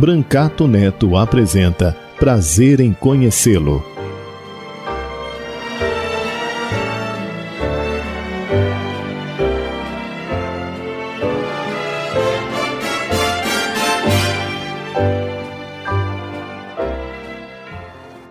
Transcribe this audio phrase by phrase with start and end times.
[0.00, 3.84] Brancato Neto apresenta Prazer em Conhecê-lo.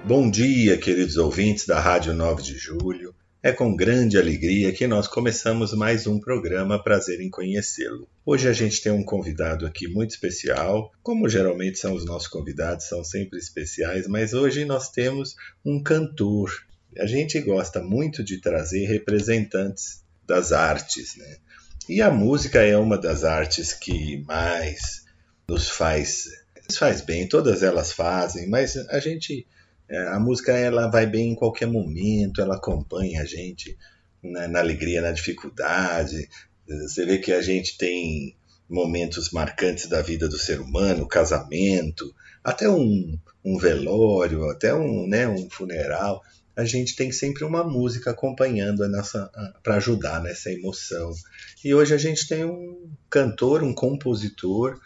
[0.04, 3.09] Bom dia, queridos ouvintes da Rádio 9 de Julho.
[3.42, 8.06] É com grande alegria que nós começamos mais um programa Prazer em Conhecê-lo.
[8.26, 12.90] Hoje a gente tem um convidado aqui muito especial, como geralmente são os nossos convidados,
[12.90, 16.52] são sempre especiais, mas hoje nós temos um cantor.
[16.98, 21.38] A gente gosta muito de trazer representantes das artes, né?
[21.88, 25.06] E a música é uma das artes que mais
[25.48, 26.26] nos faz,
[26.68, 29.48] nos faz bem, todas elas fazem, mas a gente
[29.98, 33.78] a música ela vai bem em qualquer momento, ela acompanha a gente
[34.22, 36.30] na, na, alegria, na dificuldade.
[36.68, 38.36] Você vê que a gente tem
[38.70, 45.28] momentos marcantes da vida do ser humano, casamento, até um, um velório, até um, né,
[45.28, 46.22] um funeral.
[46.56, 49.32] A gente tem sempre uma música acompanhando a nossa
[49.64, 51.12] para ajudar nessa emoção.
[51.64, 54.80] E hoje a gente tem um cantor, um compositor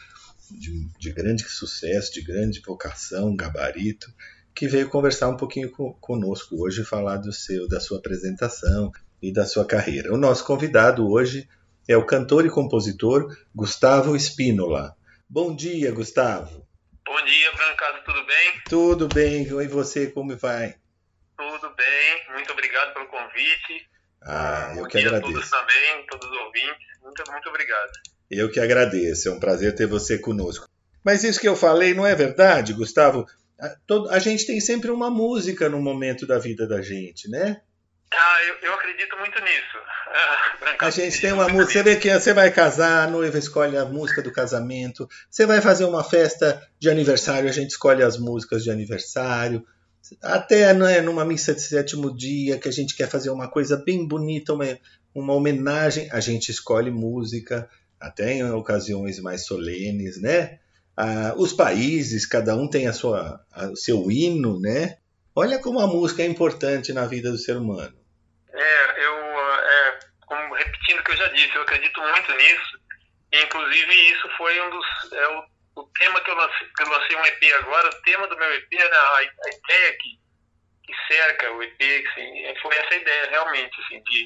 [0.51, 4.13] de, de grande sucesso, de grande vocação, gabarito,
[4.53, 8.91] que veio conversar um pouquinho conosco hoje, falar do seu, da sua apresentação
[9.21, 10.13] e da sua carreira.
[10.13, 11.47] O nosso convidado hoje
[11.87, 14.95] é o cantor e compositor Gustavo Espínola.
[15.27, 16.65] Bom dia, Gustavo.
[17.05, 18.61] Bom dia, Brancado, tudo bem?
[18.69, 20.75] Tudo bem, e você, como vai?
[21.37, 23.87] Tudo bem, muito obrigado pelo convite.
[24.21, 25.31] Ah, eu Bom que dia agradeço.
[25.31, 27.91] a todos também, todos os ouvintes, muito, muito obrigado.
[28.31, 30.69] Eu que agradeço, é um prazer ter você conosco.
[31.03, 33.27] Mas isso que eu falei não é verdade, Gustavo?
[33.63, 37.61] A, a gente tem sempre uma música no momento da vida da gente, né?
[38.13, 39.77] Ah, eu, eu acredito muito nisso.
[40.79, 41.71] a gente tem uma música.
[41.71, 45.09] Você vê que você vai casar, a noiva escolhe a música do casamento.
[45.29, 49.65] Você vai fazer uma festa de aniversário, a gente escolhe as músicas de aniversário.
[50.21, 54.05] Até né, numa missa de sétimo dia, que a gente quer fazer uma coisa bem
[54.05, 54.77] bonita, uma,
[55.15, 57.69] uma homenagem, a gente escolhe música,
[57.99, 60.59] até em ocasiões mais solenes, né?
[60.95, 63.39] Ah, os países, cada um tem a sua,
[63.71, 64.97] o seu hino, né?
[65.35, 67.97] Olha como a música é importante na vida do ser humano.
[68.53, 72.79] É, eu, é, como repetindo o que eu já disse, eu acredito muito nisso.
[73.33, 75.13] Inclusive, isso foi um dos.
[75.13, 75.45] É, o,
[75.81, 78.53] o tema que eu, lancei, que eu lancei um EP agora, o tema do meu
[78.53, 80.19] EP era a, a ideia que,
[80.85, 84.25] que cerca o EP, assim, foi essa ideia realmente, assim, de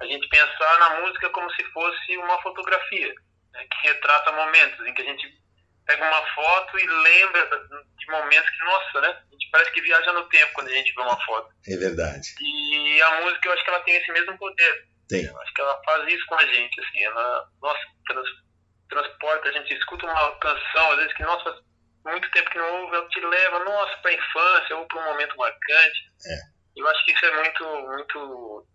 [0.00, 3.12] a gente pensar na música como se fosse uma fotografia,
[3.52, 5.43] né, que retrata momentos em que a gente
[5.86, 7.48] pega uma foto e lembra
[7.96, 9.08] de momentos que, nossa, né?
[9.08, 11.48] A gente parece que viaja no tempo quando a gente vê uma foto.
[11.68, 12.34] É verdade.
[12.40, 14.88] E a música, eu acho que ela tem esse mesmo poder.
[15.08, 15.24] Tem.
[15.24, 17.02] Eu acho que ela faz isso com a gente, assim.
[17.04, 18.28] Ela, nossa, trans,
[18.88, 21.62] transporta, a gente escuta uma canção, às vezes que, nossa,
[22.04, 25.04] muito tempo que não ouve, ela te leva, nossa, para a infância ou para um
[25.04, 25.98] momento marcante.
[26.26, 26.54] É.
[26.76, 28.66] Eu acho que isso é muito, muito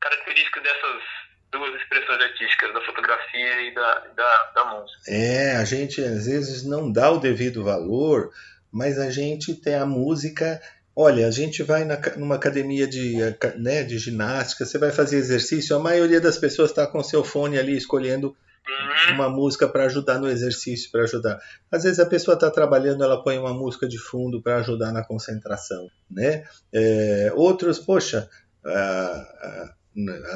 [0.00, 1.02] característico dessas
[1.50, 5.00] duas expressões artísticas, da fotografia e da, da, da música.
[5.08, 8.30] É, a gente às vezes não dá o devido valor,
[8.70, 10.60] mas a gente tem a música.
[10.94, 13.16] Olha, a gente vai na, numa academia de,
[13.56, 17.58] né, de ginástica, você vai fazer exercício, a maioria das pessoas está com seu fone
[17.58, 18.36] ali escolhendo
[18.68, 19.14] uhum.
[19.14, 21.40] uma música para ajudar no exercício, para ajudar.
[21.70, 25.04] Às vezes a pessoa está trabalhando, ela põe uma música de fundo para ajudar na
[25.04, 26.44] concentração, né?
[26.72, 28.28] É, outros, poxa,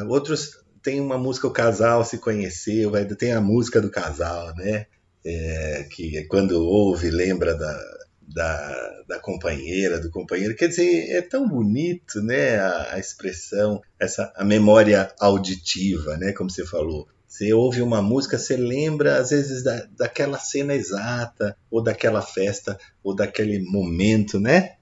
[0.09, 4.87] outros tem uma música O Casal se conheceu, tem a música do casal, né?
[5.25, 7.81] É, que quando ouve lembra da,
[8.21, 10.57] da, da, companheira, do companheiro.
[10.57, 12.59] Quer dizer, é tão bonito, né?
[12.59, 16.33] A, a, expressão, essa a memória auditiva, né?
[16.33, 17.09] Como você falou.
[17.27, 22.77] Você ouve uma música, você lembra às vezes da, daquela cena exata, ou daquela festa,
[23.03, 24.77] ou daquele momento, né?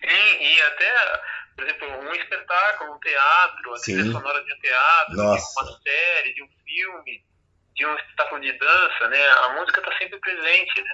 [0.00, 0.08] Sim,
[0.40, 1.21] e até
[2.52, 5.64] espetáculo, um teatro, a trilha sonora de um teatro, Nossa.
[5.64, 7.24] de uma série, de um filme,
[7.74, 9.28] de um espetáculo de dança, né?
[9.28, 10.90] A música está sempre presente, né?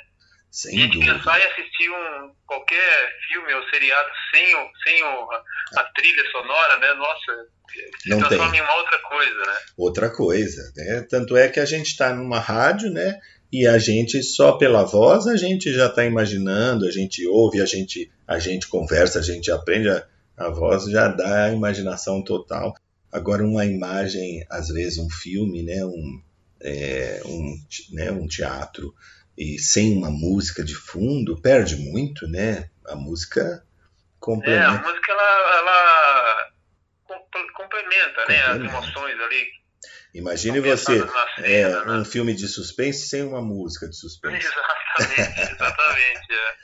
[0.51, 5.31] Sem a gente pensar em assistir um, qualquer filme ou seriado sem, o, sem o,
[5.31, 5.45] a,
[5.77, 6.95] a trilha sonora, né?
[6.95, 7.47] Nossa,
[8.01, 8.61] se Não transforma tem.
[8.61, 9.61] em uma outra coisa, né?
[9.77, 11.07] Outra coisa, né?
[11.11, 13.21] Tanto é que a gente está numa rádio, né?
[13.53, 17.67] E a gente só pela voz a gente já está imaginando, a gente ouve, a
[17.67, 20.07] gente a gente conversa, a gente aprende, a,
[20.39, 22.75] a voz já dá a imaginação total.
[23.11, 25.85] Agora uma imagem, às vezes um filme, né?
[25.85, 26.23] Um
[26.61, 27.55] é, um,
[27.93, 28.93] né, um teatro
[29.37, 32.69] e sem uma música de fundo perde muito, né?
[32.87, 34.83] A música É, a complementa.
[34.83, 36.51] música ela, ela
[37.07, 38.41] comp- complementa, né?
[38.43, 38.77] As Complementa.
[38.77, 39.58] emoções ali.
[40.15, 41.05] Imagine você
[41.39, 41.93] é, né?
[41.93, 44.47] um filme de suspense sem uma música de suspense.
[44.47, 46.33] Exatamente, exatamente.
[46.33, 46.59] É.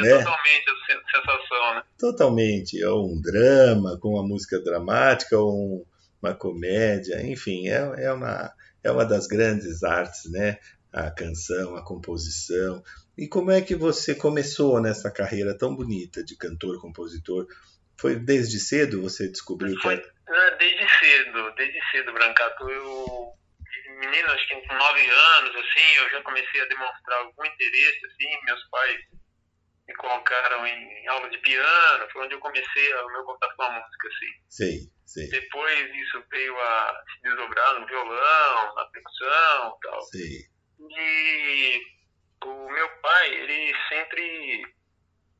[0.00, 0.18] Né?
[0.18, 1.82] totalmente a sen- sensação, né?
[1.98, 5.84] Totalmente, ou um drama com uma música dramática, ou um-
[6.22, 8.52] uma comédia, enfim, é, é, uma,
[8.84, 10.58] é uma das grandes artes, né?
[10.92, 12.82] A canção, a composição.
[13.16, 17.46] E como é que você começou nessa carreira tão bonita de cantor, compositor?
[17.96, 20.02] Foi desde cedo você descobriu que era...
[20.32, 22.70] né, desde cedo, desde cedo, Brancato.
[22.70, 23.32] Eu,
[24.00, 28.44] menino, acho que com nove anos, assim, eu já comecei a demonstrar algum interesse, assim,
[28.44, 28.98] meus pais
[29.86, 33.70] me colocaram em aula de piano, foi onde eu comecei o meu contato com a
[33.70, 34.32] música, assim.
[34.48, 40.02] Sei, sei, Depois isso veio a se desdobrar no violão, na percussão e tal.
[40.02, 40.52] sei.
[40.88, 41.82] E
[42.44, 44.74] o meu pai, ele sempre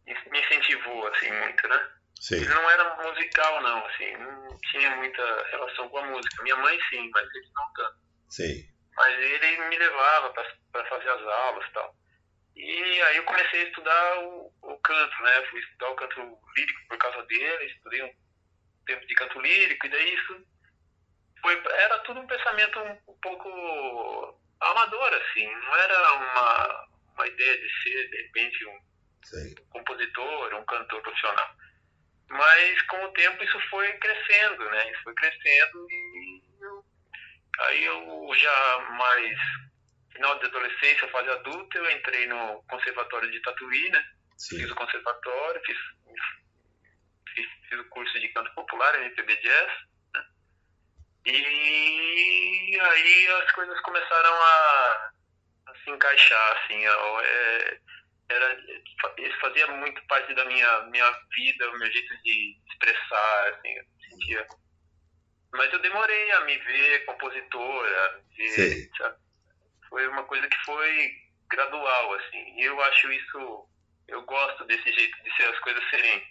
[0.07, 1.91] me incentivou, assim, muito, né?
[2.31, 6.43] Ele não era musical, não, assim, não tinha muita relação com a música.
[6.43, 7.99] Minha mãe, sim, mas ele não tanto.
[8.29, 8.69] Sei.
[8.95, 11.97] Mas ele me levava para fazer as aulas e tal.
[12.55, 15.47] E aí eu comecei a estudar o, o canto, né?
[15.51, 18.13] Fui estudar o canto lírico por causa dele, estudei um
[18.87, 20.47] tempo de canto lírico, e daí isso
[21.41, 27.83] foi, era tudo um pensamento um, pouco amador, assim, não era uma, uma ideia de
[27.83, 28.81] ser, de repente, um
[29.25, 29.55] Sei.
[29.71, 31.57] compositor, um cantor profissional.
[32.33, 34.91] Mas com o tempo isso foi crescendo, né?
[34.91, 36.85] Isso foi crescendo e eu-
[37.61, 39.39] aí eu já mais
[40.15, 44.05] final de adolescência, fase adulta, eu entrei no conservatório de Tatuí, né?
[44.39, 44.59] Sim.
[44.61, 45.77] Fiz o conservatório, fiz,
[47.35, 49.73] fiz, fiz o curso de canto popular, MPB Jazz,
[50.15, 50.25] né?
[51.27, 55.11] E aí as coisas começaram a,
[55.69, 57.79] a se encaixar, assim, ó, é,
[58.33, 58.61] era,
[59.19, 63.85] isso fazia muito parte da minha, minha vida, o meu jeito de expressar, assim, eu
[64.09, 64.47] sentia.
[65.53, 68.91] Mas eu demorei a me ver compositora, ver?
[69.89, 71.11] Foi uma coisa que foi
[71.51, 73.69] gradual, assim, e eu acho isso,
[74.09, 76.23] eu gosto desse jeito de ser as coisas serem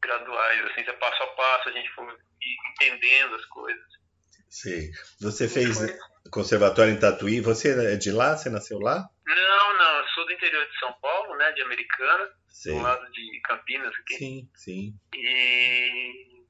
[0.00, 3.84] graduais, assim, é passo a passo, a gente for ir entendendo as coisas.
[4.48, 4.90] Sei.
[5.20, 5.98] Você fez Foi-
[6.30, 7.40] conservatório em Tatuí.
[7.40, 8.36] Você é de lá?
[8.36, 9.04] Você nasceu lá?
[9.26, 12.74] Não, não, eu sou do interior de São Paulo, né, de Americana, Sei.
[12.74, 14.14] do lado de Campinas aqui.
[14.16, 14.94] Sim, sim.
[15.14, 16.44] E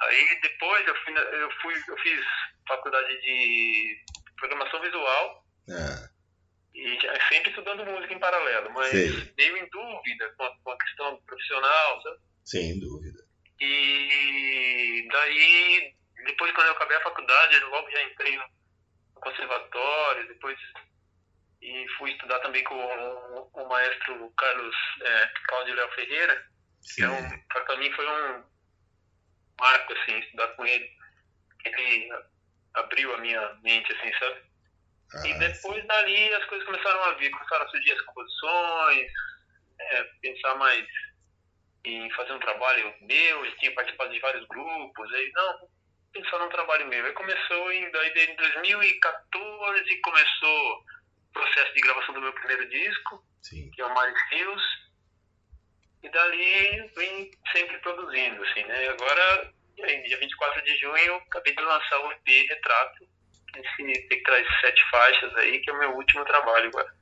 [0.00, 2.20] aí depois eu fui, eu fui, eu fiz
[2.66, 4.04] faculdade de
[4.36, 6.08] programação visual Ah,
[6.74, 6.98] e
[7.28, 9.32] sempre estudando música em paralelo, mas Sei.
[9.36, 12.18] meio em dúvida com a, com a questão profissional, sabe?
[12.44, 13.18] sem dúvida.
[13.60, 15.94] E daí,
[16.26, 18.44] depois quando eu acabei a faculdade, eu logo já entrei no
[19.20, 20.58] conservatório, depois
[21.60, 26.46] e fui estudar também com o, o maestro Carlos é, Cláudio Léo Ferreira,
[26.82, 27.04] que Sim.
[27.04, 28.44] é um, para mim foi um
[29.60, 30.88] marco assim estudar com ele.
[31.64, 32.08] Ele
[32.74, 34.42] abriu a minha mente assim, sabe?
[35.14, 39.10] Ah, E depois dali as coisas começaram a vir, começaram a surgir as composições,
[39.80, 40.86] é, pensar mais
[41.84, 45.68] em fazer um trabalho meu, eu tinha participado de vários grupos, aí não,
[46.12, 47.04] pensar num trabalho meu.
[47.04, 50.84] Aí começou em, daí, em 2014 começou
[51.38, 53.70] processo de gravação do meu primeiro disco, sim.
[53.70, 54.62] que é o Maris Rios,
[56.02, 58.88] e dali vim sempre produzindo, assim, né?
[58.88, 63.08] Agora, dia 24 de junho, eu acabei de lançar o EP Retrato,
[63.56, 66.92] esse que traz sete faixas aí, que é o meu último trabalho agora.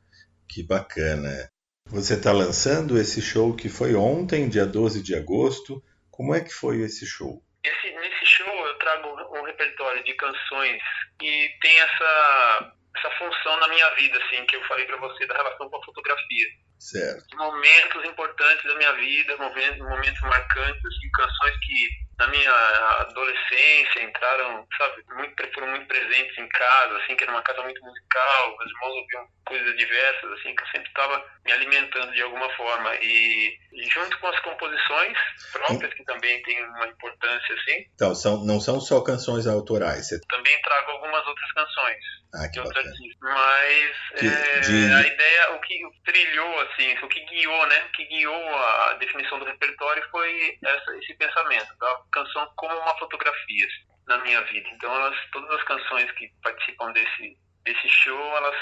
[0.48, 1.50] Que bacana.
[1.88, 5.82] Você está lançando esse show que foi ontem, dia 12 de agosto.
[6.10, 7.42] Como é que foi esse show?
[7.62, 10.82] Esse, nesse show eu trago um repertório de canções
[11.18, 15.36] que tem essa, essa função na minha vida, assim, que eu falei pra você da
[15.36, 16.46] relação com a fotografia.
[16.78, 17.36] Certo.
[17.36, 22.52] momentos importantes da minha vida, momentos, momentos marcantes, assim, canções que na minha
[23.00, 27.82] adolescência, entraram, sabe, muito, foram muito presentes em casa, assim, que era uma casa muito
[27.82, 32.48] musical, os irmãos ouviam coisas diversas, assim, que eu sempre estava me alimentando de alguma
[32.56, 32.94] forma.
[32.96, 35.16] E, e, junto com as composições
[35.52, 37.84] próprias, que também têm uma importância, assim.
[37.94, 40.08] Então, são, não são só canções autorais.
[40.08, 40.20] Você...
[40.28, 41.98] Também trago algumas outras canções.
[42.34, 42.60] Ah, que.
[42.60, 44.92] Mas que, é, de...
[44.92, 47.84] a ideia, o que trilhou, assim, o que guiou, né?
[47.86, 52.98] O que guiou a definição do repertório foi essa, esse pensamento da canção como uma
[52.98, 54.68] fotografia assim, na minha vida.
[54.74, 58.56] Então, elas, todas as canções que participam desse, desse show, elas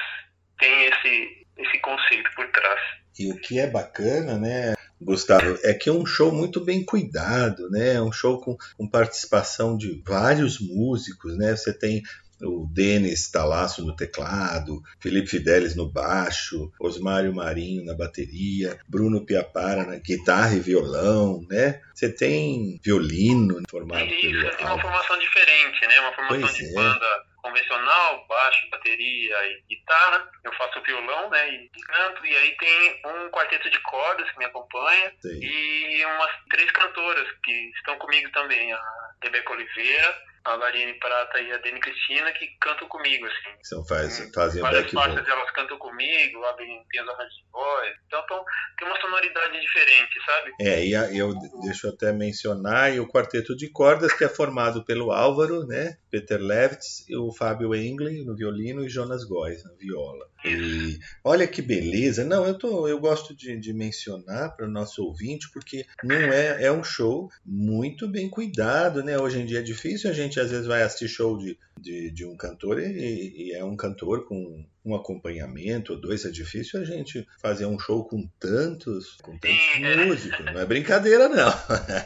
[0.59, 2.81] têm esse, esse conceito por trás.
[3.19, 7.69] E o que é bacana, né, Gustavo, é que é um show muito bem cuidado,
[7.71, 7.95] né?
[7.95, 11.55] É um show com, com participação de vários músicos, né?
[11.55, 12.03] Você tem
[12.43, 19.85] o Denis Talasso no teclado, Felipe Fidelis no baixo, Osmário Marinho na bateria, Bruno Piapara
[19.85, 21.81] na guitarra e violão, né?
[21.95, 24.49] Você tem violino formado Isso, pelo...
[24.49, 26.01] é uma formação diferente, né?
[26.01, 26.75] Uma formação pois de é.
[26.75, 30.31] banda convencional, baixo, bateria e guitarra.
[30.43, 32.25] Eu faço violão, né, e canto.
[32.25, 35.41] E aí tem um quarteto de cordas que me acompanha Sim.
[35.43, 38.81] e umas três cantoras que estão comigo também, a
[39.23, 43.57] Rebeca Oliveira, a Lariane Prata e a Dani Cristina que cantam comigo, assim.
[43.63, 47.95] São, faz, hum, fazem Várias faixas elas cantam comigo, abrem tem as arranjos de voz.
[48.07, 48.45] Então tão,
[48.79, 50.53] tem uma sonoridade diferente, sabe?
[50.61, 51.33] É, e eu
[51.63, 55.97] deixo até mencionar e o quarteto de cordas que é formado pelo Álvaro, né?
[56.11, 60.27] Peter Levitz, o Fábio Engley no violino e Jonas Góes na viola.
[60.45, 62.25] E olha que beleza.
[62.25, 66.65] Não, eu, tô, eu gosto de, de mencionar para o nosso ouvinte, porque não é,
[66.65, 69.19] é um show muito bem cuidado, né?
[69.19, 72.27] Hoje em dia é difícil, a gente às vezes vai assistir show de, de, de
[72.27, 76.85] um cantor e, e, é um cantor com um acompanhamento ou dois, é difícil a
[76.85, 80.45] gente fazer um show com tantos, com tantos músicos.
[80.45, 81.49] Não é brincadeira, não.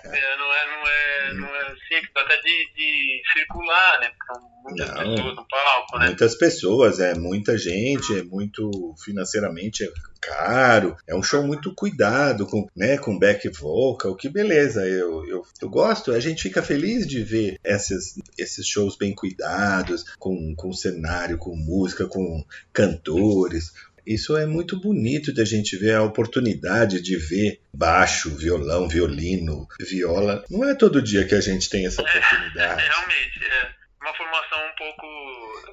[0.09, 1.08] É, não é, não é,
[1.89, 4.11] simples, até de, de circular, né?
[4.11, 6.07] Porque são muitas não, pessoas no palco, né?
[6.07, 12.47] Muitas pessoas, é muita gente, é muito financeiramente é caro, é um show muito cuidado,
[12.47, 17.07] com, né, com back vocal, que beleza, eu, eu, eu gosto, a gente fica feliz
[17.07, 23.73] de ver esses, esses shows bem cuidados, com, com cenário, com música, com cantores.
[24.09, 30.43] Isso é muito bonito da gente ver a oportunidade de ver baixo, violão, violino, viola.
[30.51, 32.49] Não é todo dia que a gente tem essa oportunidade.
[32.59, 33.69] É, realmente, é
[34.01, 35.07] uma formação um pouco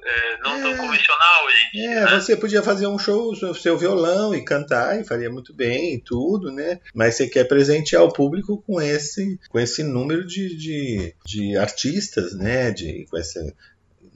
[0.04, 1.86] é, não é, tão convencional hoje.
[1.86, 2.20] É, né?
[2.20, 6.52] você podia fazer um show seu violão e cantar e faria muito bem e tudo,
[6.52, 6.78] né?
[6.94, 12.36] Mas você quer presentear o público com esse, com esse número de, de, de artistas,
[12.36, 12.70] né?
[12.70, 13.54] De, com esse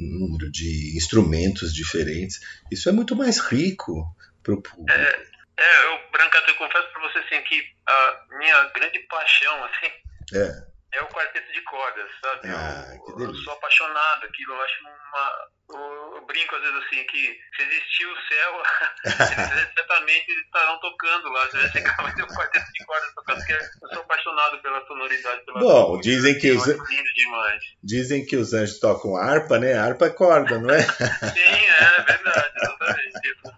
[0.01, 2.41] número de instrumentos diferentes.
[2.71, 4.05] Isso é muito mais rico
[4.43, 4.91] para o público.
[4.91, 5.27] É,
[5.59, 9.93] é, eu, Branca, eu confesso para você assim, que a minha grande paixão assim,
[10.35, 12.49] é é o quarteto de cordas, sabe?
[12.49, 15.49] Ah, eu, eu, sou apaixonado aquilo, eu acho uma.
[15.73, 18.63] Eu, eu, brinco às vezes assim que se existir o céu,
[19.05, 21.49] eles certamente estarão tocando lá.
[21.53, 25.45] Já chegava ter um quarteto de cordas tocando, porque eu sou apaixonado pela sonoridade.
[25.45, 26.65] Pela Bom, dizem que os.
[26.65, 27.63] demais.
[27.83, 29.75] Dizem que os anjos tocam harpa, né?
[29.75, 30.83] Harpa é corda, não é?
[30.83, 33.11] Sim, é verdade, exatamente.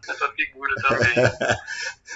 [0.08, 1.14] Essa figura também.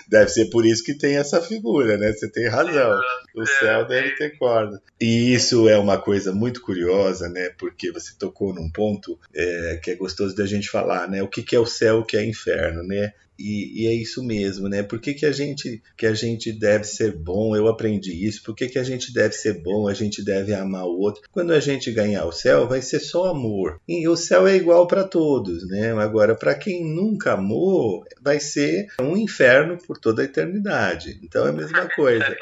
[0.09, 2.13] Deve ser por isso que tem essa figura, né?
[2.13, 3.01] Você tem razão.
[3.35, 4.81] O é, céu deve ter corda.
[5.01, 7.51] E isso é uma coisa muito curiosa, né?
[7.59, 11.23] Porque você tocou num ponto é, que é gostoso da gente falar, né?
[11.23, 13.13] O que, que é o céu, o que é inferno, né?
[13.39, 14.83] E, e, é isso mesmo, né?
[14.83, 17.55] Por que, que, a gente, que a gente deve ser bom?
[17.55, 18.43] Eu aprendi isso.
[18.43, 19.89] Por que, que a gente deve ser bom?
[19.89, 21.23] A gente deve amar o outro.
[21.31, 23.81] Quando a gente ganhar o céu, vai ser só amor.
[23.87, 25.93] E o céu é igual para todos, né?
[25.93, 31.19] Agora, para quem nunca amou, vai ser um inferno por toda a eternidade.
[31.23, 32.37] Então é a mesma coisa.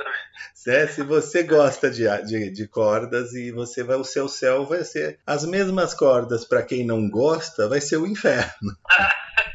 [0.67, 0.87] Né?
[0.87, 5.19] Se você gosta de, de, de, cordas e você vai, o seu céu vai ser
[5.27, 8.77] as mesmas cordas para quem não gosta, vai ser o inferno.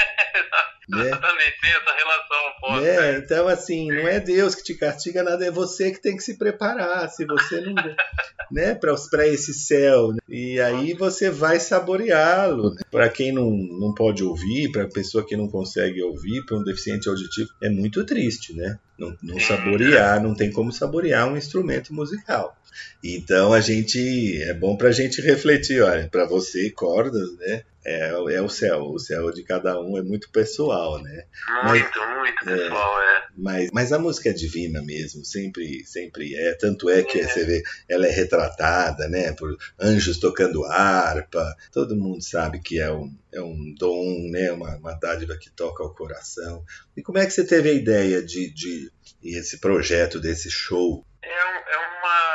[0.89, 1.07] Né?
[1.07, 2.87] Exatamente, tem essa relação forte.
[2.87, 6.23] É, então, assim, não é Deus que te castiga, nada, é você que tem que
[6.23, 7.07] se preparar.
[7.09, 7.75] Se você não.
[8.51, 10.11] né, para esse céu.
[10.11, 10.19] Né?
[10.27, 12.73] E aí você vai saboreá-lo.
[12.73, 12.81] Né?
[12.89, 17.07] Para quem não, não pode ouvir, para pessoa que não consegue ouvir, para um deficiente
[17.07, 18.79] auditivo, é muito triste, né?
[18.97, 22.57] Não, não saborear, não tem como saborear um instrumento musical.
[23.03, 27.63] Então a gente é bom para a gente refletir, olha, para você cordas, né?
[27.85, 31.23] É, é o céu, o céu de cada um é muito pessoal, né?
[31.63, 33.23] Muito, mas, muito pessoal, é, é.
[33.37, 36.53] Mas, mas a música é divina mesmo, sempre, sempre é.
[36.53, 37.27] Tanto é que é.
[37.27, 39.31] você vê, ela é retratada, né?
[39.31, 41.55] Por anjos tocando harpa.
[41.71, 44.51] Todo mundo sabe que é um, é um dom, né?
[44.51, 46.63] Uma, uma dádiva que toca ao coração.
[46.97, 48.91] E como é que você teve a ideia de, de
[49.23, 51.05] esse projeto desse show?
[51.23, 52.28] É, é uma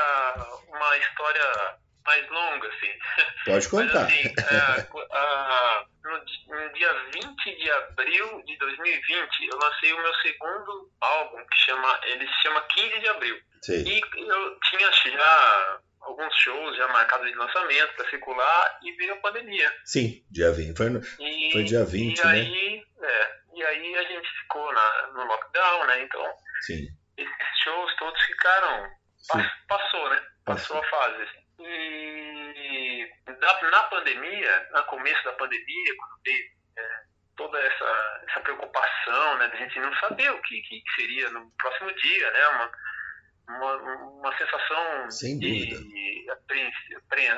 [0.95, 2.93] uma história mais longa, assim.
[3.45, 4.05] Pode contar.
[4.05, 10.03] Mas, assim, é, a, no, no, dia 20 de abril de 2020, eu lancei o
[10.03, 13.41] meu segundo álbum, que chama, ele se chama 15 de abril.
[13.63, 13.85] Sim.
[13.87, 19.17] E eu tinha já alguns shows já marcados de lançamento para circular e veio a
[19.17, 19.73] pandemia.
[19.87, 20.77] Sim, dia 20.
[20.77, 22.31] Foi, no, e, foi dia 20, e né?
[22.31, 26.03] Aí, é, e aí a gente ficou na, no lockdown, né?
[26.03, 26.23] Então,
[26.61, 26.87] Sim.
[27.17, 28.87] esses shows todos ficaram.
[29.17, 29.43] Sim.
[29.67, 30.23] Passou, né?
[30.45, 31.23] Passou a fase.
[31.23, 31.45] Assim.
[31.59, 33.11] E
[33.71, 36.45] na, pandemia, no começo da pandemia, quando veio
[36.77, 37.03] é,
[37.37, 39.49] toda essa, essa preocupação, né?
[39.49, 42.47] Da gente não saber o que, que seria no próximo dia, né?
[42.49, 42.71] Uma,
[43.49, 43.77] uma,
[44.21, 46.27] uma sensação Sem de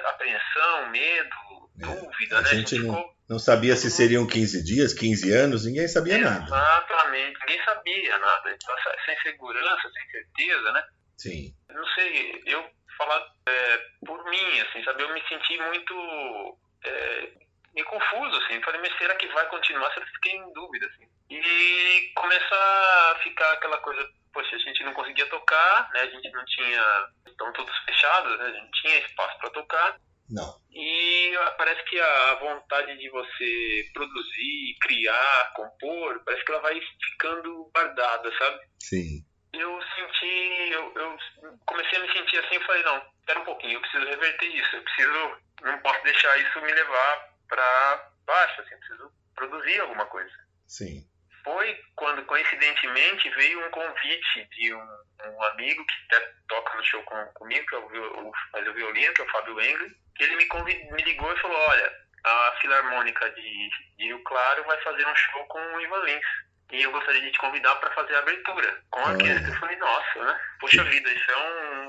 [0.06, 1.36] apreensão, medo,
[1.80, 1.86] É.
[1.86, 2.48] dúvida, A né?
[2.50, 6.44] gente não, ficou não sabia se seriam 15 dias, 15 anos, ninguém sabia nada.
[6.44, 8.50] Exatamente, ninguém sabia nada.
[8.52, 10.84] Então, sem segurança, sem certeza, né?
[11.16, 12.64] Sim, Não sei, eu
[12.96, 15.02] falar é, por mim, assim, sabe?
[15.02, 17.32] Eu me senti muito é,
[17.74, 18.60] meio confuso, assim.
[18.62, 19.92] Falei, mas será que vai continuar?
[19.96, 21.06] Eu fiquei em dúvida, assim.
[21.30, 26.00] E começa a ficar aquela coisa, poxa, a gente não conseguia tocar, né?
[26.00, 28.44] A gente não tinha, estão todos fechados, né?
[28.44, 30.00] A gente não tinha espaço para tocar.
[30.30, 30.66] não.
[30.78, 37.70] E parece que a vontade de você produzir, criar, compor, parece que ela vai ficando
[37.74, 38.60] guardada, sabe?
[38.82, 39.24] Sim,
[39.58, 41.18] Eu senti, eu, eu
[41.66, 44.76] comecei a me sentir assim, eu falei, não, espera um pouquinho, eu preciso reverter isso,
[44.76, 50.06] eu preciso, não posso deixar isso me levar para baixo, assim, eu preciso produzir alguma
[50.06, 50.34] coisa.
[50.66, 51.08] sim.
[51.44, 57.00] Foi quando, coincidentemente, veio um convite de um, um amigo que até toca no show
[57.04, 60.24] com, comigo, que é o, o, faz o violino, que é o Fábio Engel, que
[60.24, 64.82] ele me, convid, me ligou e falou, olha, a Filarmônica de, de Rio Claro vai
[64.82, 66.26] fazer um show com o Ivan Lins.
[66.72, 69.12] E eu gostaria de te convidar para fazer a abertura com a Olha.
[69.12, 69.48] orquestra.
[69.54, 70.40] Eu falei, nossa, né?
[70.60, 71.36] Poxa vida, isso é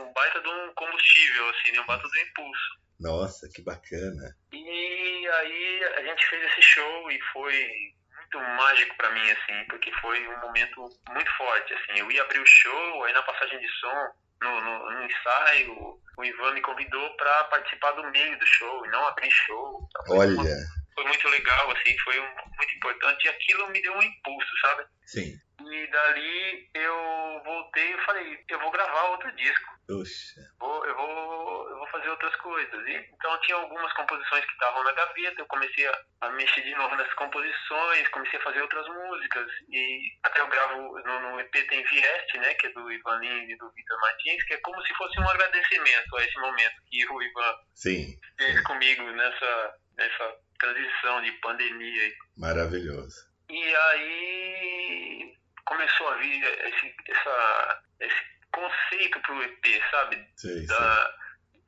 [0.04, 1.82] um baita de um combustível, assim, né?
[1.82, 2.78] um baita de um impulso.
[3.00, 4.36] Nossa, que bacana.
[4.52, 7.70] E aí a gente fez esse show e foi
[8.18, 12.00] muito mágico pra mim, assim, porque foi um momento muito forte, assim.
[12.00, 16.24] Eu ia abrir o show, aí na passagem de som, no, no, no ensaio, o
[16.24, 19.88] Ivan me convidou pra participar do meio do show e não abrir show.
[19.90, 20.56] Então, foi uma- Olha,
[20.98, 24.84] foi muito legal, assim, foi um- muito importante e aquilo me deu um impulso, sabe?
[25.06, 25.34] sim.
[25.60, 31.70] E dali eu voltei e falei, eu vou gravar outro disco Puxa, vou, eu, vou,
[31.70, 32.88] eu vou fazer outras coisas.
[32.88, 36.76] E, então tinha algumas composições que estavam na gaveta, eu comecei a, a mexer de
[36.76, 39.48] novo nas composições, comecei a fazer outras músicas.
[39.70, 43.50] E até eu gravo no, no EP tem Vieste, né, que é do Ivan Lins
[43.50, 47.08] e do Vitor Martins, que é como se fosse um agradecimento a esse momento que
[47.10, 52.12] o Ivan sim, fez comigo nessa, nessa transição de pandemia.
[52.38, 53.16] maravilhoso.
[53.50, 60.28] E aí começou a vir esse, essa, esse conceito pro EP, sabe?
[60.36, 60.66] Sei.
[60.68, 61.16] da,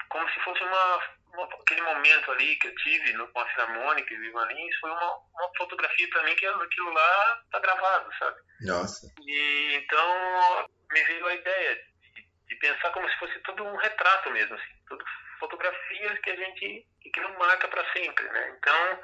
[0.09, 4.13] como se fosse uma, uma- aquele momento ali que eu tive no, com a Filarmônica
[4.13, 8.09] e o Ivan Lins, foi uma, uma fotografia para mim que aquilo lá tá gravado,
[8.17, 8.37] sabe?
[8.61, 11.75] Nossa, E então me veio a ideia
[12.15, 15.05] de, de pensar como se fosse todo um retrato mesmo, assim, tudo
[15.39, 18.55] fotografias que a gente que aquilo marca para sempre, né?
[18.57, 18.99] Então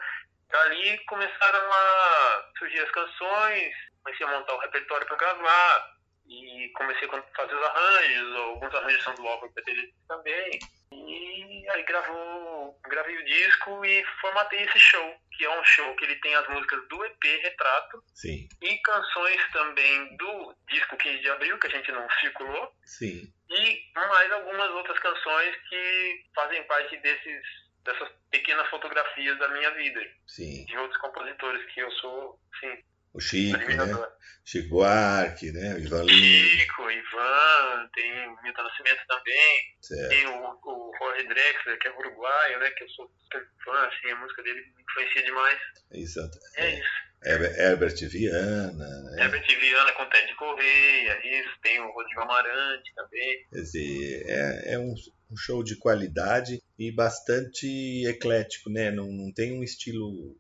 [0.50, 5.96] dali começaram a surgir as canções, comecei a montar o repertório para gravar
[6.28, 10.60] e comecei a fazer os arranjos, alguns arranjos são do álbum PTG também.
[10.92, 16.06] E aí gravou, gravei o disco e formatei esse show, que é um show que
[16.06, 21.30] ele tem as músicas do EP Retrato sim, e canções também do disco 15 de
[21.30, 23.32] abril, que a gente não circulou, sim.
[23.50, 27.42] E mais algumas outras canções que fazem parte desses,
[27.84, 32.84] dessas pequenas fotografias da minha vida, Sim, de outros compositores que eu sou, sim,
[33.16, 34.08] o Chico, né?
[34.44, 35.74] Chico Buarque, né?
[35.76, 40.10] O Ivan Lins, Chico, Ivan, tem o Milton Nascimento também, certo.
[40.10, 44.12] tem o, o Jorge Drexler, que é uruguaio, né, que eu sou super fã, assim,
[44.12, 45.60] a música dele me influencia demais.
[45.94, 46.38] Exato.
[46.58, 47.05] É, É, isso.
[47.24, 49.24] Herbert Viana, né?
[49.24, 53.46] Herbert Viana com Ted Correia, isso, tem o Rodrigo Amarante também.
[53.52, 54.94] Quer dizer, é, é um,
[55.32, 58.92] um show de qualidade e bastante eclético, né?
[58.92, 60.36] Não, não tem um estilo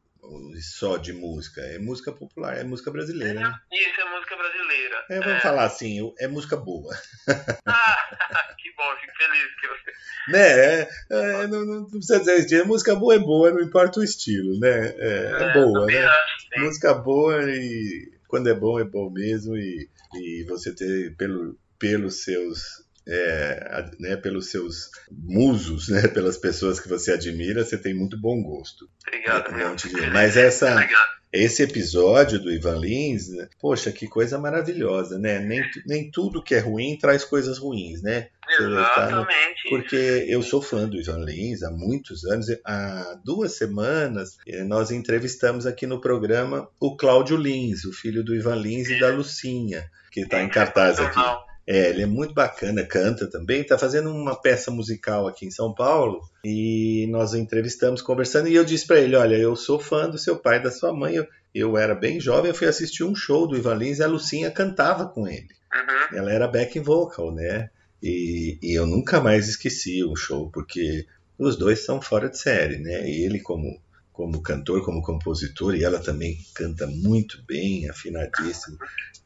[0.61, 3.53] só de música, é música popular, é música brasileira, né?
[3.71, 5.05] Isso é música brasileira.
[5.09, 6.95] É, vamos falar assim, é música boa.
[7.65, 9.91] Ah, que bom, fico feliz que você.
[10.29, 10.81] Né?
[10.81, 14.03] É, é, não, não precisa dizer isso, é música boa é boa, não importa o
[14.03, 14.93] estilo, né?
[14.97, 16.05] É, é boa, né?
[16.05, 16.45] acho.
[16.57, 22.23] Música boa e quando é bom, é bom mesmo e, e você ter pelo, pelos
[22.23, 28.19] seus é, né, pelos seus musos, né, pelas pessoas que você admira, você tem muito
[28.19, 28.89] bom gosto.
[29.07, 30.13] Obrigado, Um monte de- feliz.
[30.13, 31.09] Mas essa, Obrigado.
[31.31, 35.39] esse episódio do Ivan Lins, né, poxa, que coisa maravilhosa, né?
[35.39, 38.29] Nem, nem tudo que é ruim traz coisas ruins, né?
[38.59, 39.69] Exatamente.
[39.69, 42.45] Porque eu sou fã do Ivan Lins há muitos anos.
[42.63, 48.35] Há duas semanas eh, nós entrevistamos aqui no programa o Cláudio Lins, o filho do
[48.35, 51.19] Ivan Lins e da Lucinha, que está em cartaz aqui.
[51.67, 55.73] É, ele é muito bacana, canta também, está fazendo uma peça musical aqui em São
[55.73, 60.07] Paulo e nós o entrevistamos conversando e eu disse para ele, olha, eu sou fã
[60.07, 63.03] do seu pai e da sua mãe, eu, eu era bem jovem, eu fui assistir
[63.03, 65.47] um show do Ivan Lins e a Lucinha cantava com ele.
[65.73, 66.17] Uhum.
[66.19, 67.71] Ela era backing vocal, né?
[68.01, 71.07] E, e eu nunca mais esqueci o show, porque
[71.39, 73.09] os dois são fora de série, né?
[73.09, 73.83] Ele como
[74.15, 78.77] como cantor, como compositor, e ela também canta muito bem, afinadíssimo.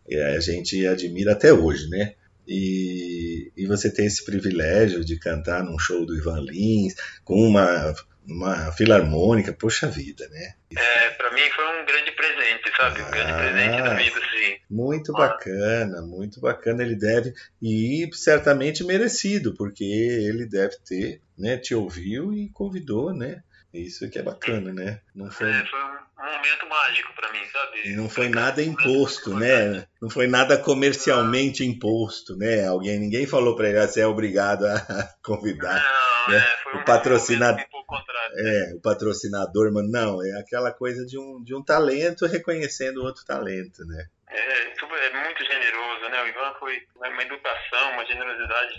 [0.08, 2.16] E a gente admira até hoje, né?
[2.52, 7.94] E, e você tem esse privilégio de cantar num show do Ivan Lins, com uma,
[8.28, 10.54] uma filarmônica, poxa vida, né?
[10.76, 13.02] É, para mim foi um grande presente, sabe?
[13.04, 13.38] Um grande Ah.
[13.38, 14.56] presente da vida, sim.
[14.68, 15.20] Muito Ah.
[15.28, 16.82] bacana, muito bacana.
[16.84, 21.56] Ele deve, e certamente merecido, porque ele deve ter, né?
[21.56, 23.44] Te ouviu e convidou, né?
[23.74, 25.00] Isso que é bacana, né?
[25.16, 27.88] Não foi, É, foi um momento mágico para mim, sabe?
[27.90, 29.86] e não foi nada imposto, né?
[30.02, 32.66] Não foi nada comercialmente imposto, né?
[32.68, 34.74] Alguém, ninguém falou para ele, ah, você é obrigado a
[35.24, 35.76] convidar.
[35.84, 36.38] Não, né?
[36.40, 38.34] é, foi O um patrocinado- momento pouco contrário.
[38.38, 43.24] É, o patrocinador, mas não, é aquela coisa de um, de um talento reconhecendo outro
[43.26, 44.06] talento, né?
[44.30, 46.24] É, é muito generoso, né?
[46.24, 48.74] O Ivan foi uma educação, uma generosidade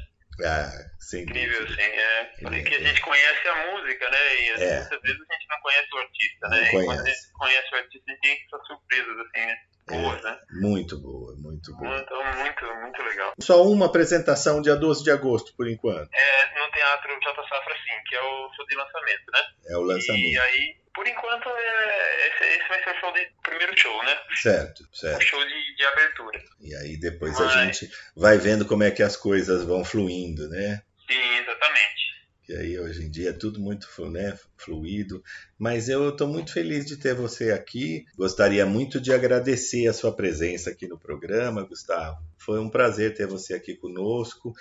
[0.44, 1.80] Ah, sem incrível, assim.
[1.82, 4.34] É, falei é- a gente conhece a música, né?
[4.40, 4.80] E É.
[4.80, 6.62] muitas vezes a gente não conhece o artista, Não né?
[6.62, 7.10] E quando a conhece.
[7.20, 9.56] gente conhece o artista, a gente tem essas surpresas, assim, né?
[9.88, 10.38] Boas, né?
[10.60, 11.98] Muito boa, muito boa.
[11.98, 13.32] Então, muito, muito legal.
[13.40, 16.08] Só uma apresentação dia 12 de agosto, por enquanto.
[16.12, 19.40] É no Teatro J Safra, sim, que é o show de lançamento, né?
[19.68, 20.40] É o E lançamento.
[20.42, 24.18] aí, por enquanto, é, esse, esse vai ser o show de primeiro show, né?
[24.40, 25.22] Certo, O certo.
[25.22, 26.40] show de, de abertura.
[26.60, 30.48] E aí depois a Mas- gente vai vendo como é que as coisas vão fluindo,
[30.48, 30.82] né?
[31.10, 32.10] Sim, exatamente.
[32.50, 35.22] Que aí hoje em dia é tudo muito né, fluido.
[35.56, 38.04] Mas eu estou muito feliz de ter você aqui.
[38.16, 42.18] Gostaria muito de agradecer a sua presença aqui no programa, Gustavo.
[42.36, 44.52] Foi um prazer ter você aqui conosco.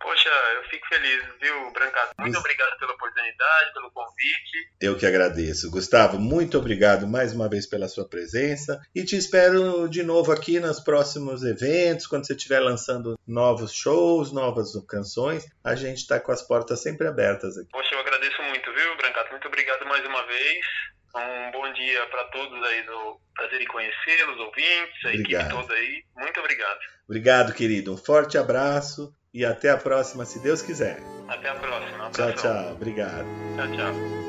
[0.00, 2.14] Poxa, eu fico feliz, viu, Brancato?
[2.18, 4.70] Muito obrigado pela oportunidade, pelo convite.
[4.80, 5.70] Eu que agradeço.
[5.70, 10.60] Gustavo, muito obrigado mais uma vez pela sua presença e te espero de novo aqui
[10.60, 15.44] nos próximos eventos, quando você estiver lançando novos shows, novas canções.
[15.64, 17.68] A gente está com as portas sempre abertas aqui.
[17.72, 19.30] Poxa, eu agradeço muito, viu, Brancato?
[19.30, 20.58] Muito obrigado mais uma vez.
[21.16, 25.46] Um bom dia para todos aí do Prazer em Conhecê-los, ouvintes, a Obrigado.
[25.46, 26.04] equipe toda aí.
[26.16, 26.78] Muito obrigado.
[27.08, 27.94] Obrigado, querido.
[27.94, 30.98] Um forte abraço e até a próxima, se Deus quiser.
[31.28, 32.10] Até a próxima.
[32.10, 32.72] Tchau, tchau.
[32.72, 33.26] Obrigado.
[33.54, 34.25] Tchau, tchau.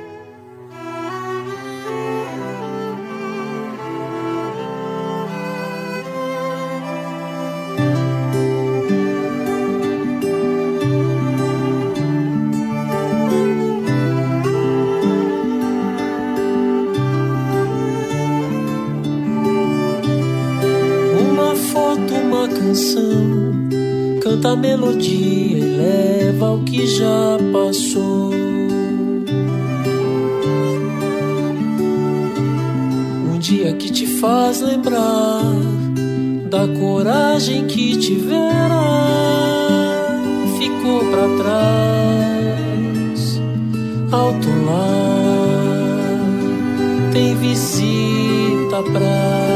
[24.48, 28.32] Canta a melodia e leva o que já passou.
[33.34, 35.44] Um dia que te faz lembrar
[36.50, 38.82] da coragem que tivera,
[40.58, 43.42] ficou pra trás,
[44.12, 44.88] alto lá,
[47.12, 49.47] tem visita pra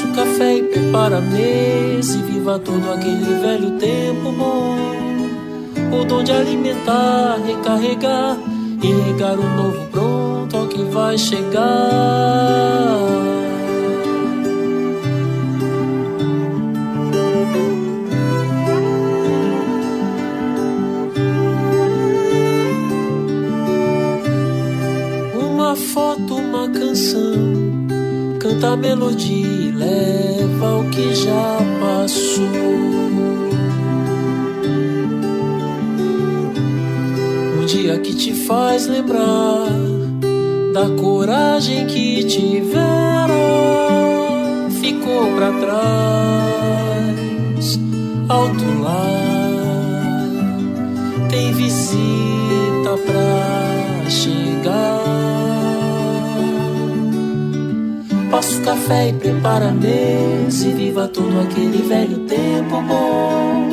[0.00, 4.76] O café e prepara a mesa e viva todo aquele velho tempo bom.
[6.00, 8.38] O dom de alimentar, recarregar
[8.82, 11.60] e regar o novo pronto ao que vai chegar.
[25.34, 27.32] Uma foto, uma canção,
[28.40, 29.61] canta a melodia
[30.02, 32.44] leva o que já passou.
[37.58, 39.68] Um dia que te faz lembrar
[40.72, 43.32] da coragem que tivera,
[44.80, 47.78] ficou pra trás,
[48.28, 49.06] alto lá,
[51.28, 55.01] tem visita pra chegar.
[58.62, 63.68] café e prepara a mesa e viva todo aquele velho tempo bom.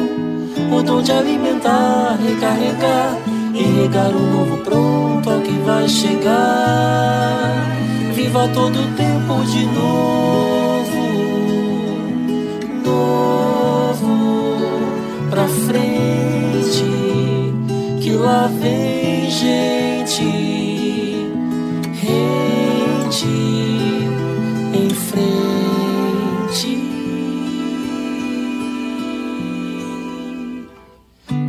[0.75, 3.17] O dom de alimentar, recarregar
[3.53, 7.53] e regar o novo pronto ao que vai chegar.
[8.13, 10.99] Viva todo o tempo de novo,
[12.83, 14.57] novo
[15.29, 16.83] pra frente,
[18.01, 20.68] que lá vem gente.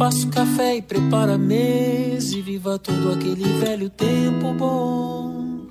[0.01, 5.67] Passa o café e prepara a mesa e viva todo aquele velho tempo bom.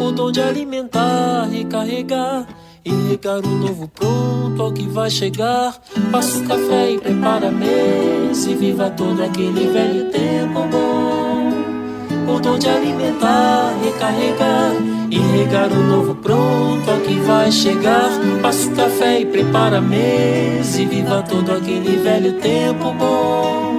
[0.00, 2.46] O dom de alimentar, recarregar
[2.84, 5.76] e regar o novo pronto ao que vai chegar.
[6.12, 12.32] Passa o café e prepara a mesa e viva todo aquele velho tempo bom.
[12.32, 14.74] O dom de alimentar, recarregar
[15.10, 18.10] e regar o novo pronto ao que vai chegar.
[18.40, 23.71] Passa o café e prepara a mesa e viva todo aquele velho tempo bom.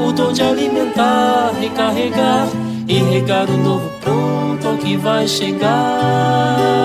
[0.00, 2.48] O dom de alimentar, recarregar
[2.86, 6.78] e regar o novo pronto que vai chegar.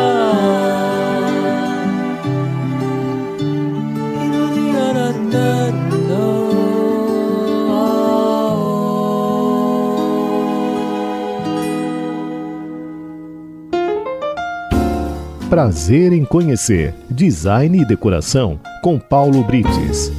[15.54, 20.12] Prazer em conhecer Design e Decoração com Paulo Brites.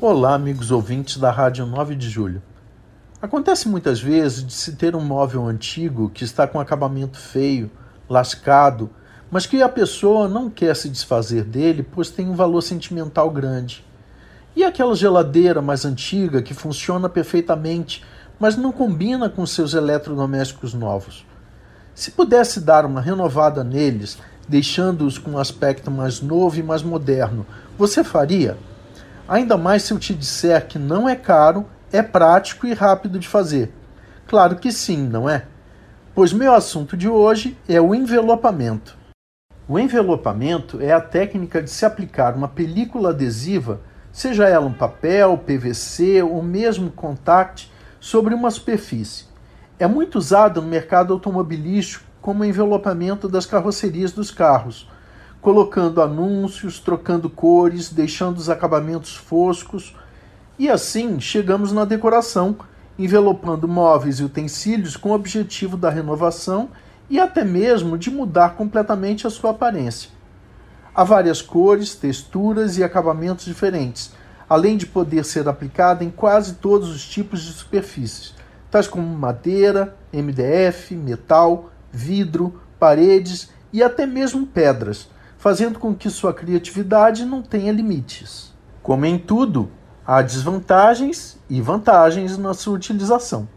[0.00, 2.40] Olá, amigos ouvintes da Rádio 9 de Julho.
[3.20, 7.68] Acontece muitas vezes de se ter um móvel antigo que está com acabamento feio,
[8.08, 8.88] lascado,
[9.28, 13.84] mas que a pessoa não quer se desfazer dele pois tem um valor sentimental grande.
[14.54, 18.04] E aquela geladeira mais antiga que funciona perfeitamente,
[18.38, 21.26] mas não combina com seus eletrodomésticos novos.
[21.92, 24.16] Se pudesse dar uma renovada neles,
[24.48, 27.44] deixando-os com um aspecto mais novo e mais moderno,
[27.76, 28.56] você faria?
[29.28, 33.28] Ainda mais se eu te disser que não é caro, é prático e rápido de
[33.28, 33.70] fazer.
[34.26, 35.44] Claro que sim, não é?
[36.14, 38.96] Pois meu assunto de hoje é o envelopamento.
[39.68, 45.36] O envelopamento é a técnica de se aplicar uma película adesiva, seja ela um papel,
[45.36, 49.26] PVC ou mesmo contact, sobre uma superfície.
[49.78, 54.88] É muito usado no mercado automobilístico como envelopamento das carrocerias dos carros,
[55.40, 59.94] colocando anúncios, trocando cores, deixando os acabamentos foscos.
[60.58, 62.56] E assim chegamos na decoração,
[62.98, 66.70] envelopando móveis e utensílios com o objetivo da renovação
[67.08, 70.10] e até mesmo de mudar completamente a sua aparência.
[70.94, 74.12] Há várias cores, texturas e acabamentos diferentes,
[74.48, 78.34] além de poder ser aplicada em quase todos os tipos de superfícies,
[78.70, 86.34] tais como madeira, MDF, metal, vidro, paredes e até mesmo pedras, fazendo com que sua
[86.34, 88.52] criatividade não tenha limites.
[88.82, 89.70] Como em tudo,
[90.04, 93.48] há desvantagens e vantagens na sua utilização.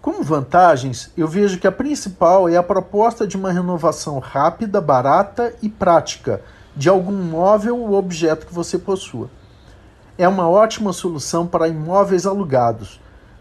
[0.00, 5.54] Como vantagens, eu vejo que a principal é a proposta de uma renovação rápida, barata
[5.60, 6.40] e prática
[6.74, 9.30] de algum móvel ou objeto que você possua.
[10.16, 12.98] É uma ótima solução para imóveis alugados.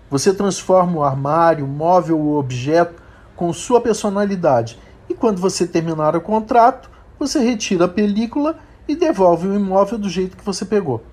[0.09, 3.01] Você transforma o armário, móvel ou objeto
[3.37, 6.89] com sua personalidade e quando você terminar o contrato,
[7.19, 11.03] você retira a película e devolve o imóvel do jeito que você pegou.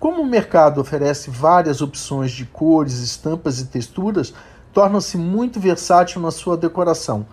[0.00, 4.32] Como o mercado oferece várias opções de cores, estampas e texturas,
[4.72, 7.26] torna-se muito versátil na sua decoração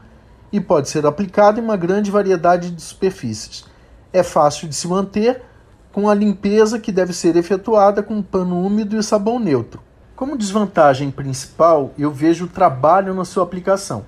[0.51, 3.65] e pode ser aplicado em uma grande variedade de superfícies.
[4.11, 5.41] É fácil de se manter
[5.91, 9.81] com a limpeza que deve ser efetuada com pano úmido e sabão neutro.
[10.15, 14.05] Como desvantagem principal, eu vejo o trabalho na sua aplicação.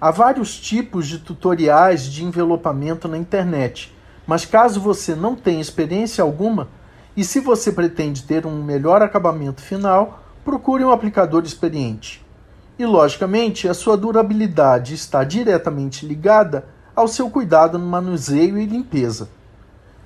[0.00, 3.92] Há vários tipos de tutoriais de envelopamento na internet,
[4.24, 6.68] mas caso você não tenha experiência alguma
[7.16, 12.24] e se você pretende ter um melhor acabamento final, procure um aplicador experiente.
[12.78, 19.28] E, logicamente, a sua durabilidade está diretamente ligada ao seu cuidado no manuseio e limpeza.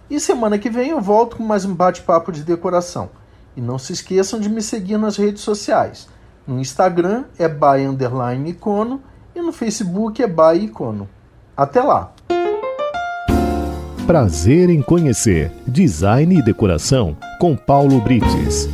[0.08, 3.10] E semana que vem eu volto com mais um bate-papo de decoração.
[3.54, 6.08] E não se esqueçam de me seguir nas redes sociais.
[6.46, 9.02] No Instagram é by underline icono
[9.34, 11.08] e no Facebook é by icono.
[11.56, 12.14] Até lá!
[14.06, 18.68] Prazer em conhecer Design e Decoração com Paulo Brites.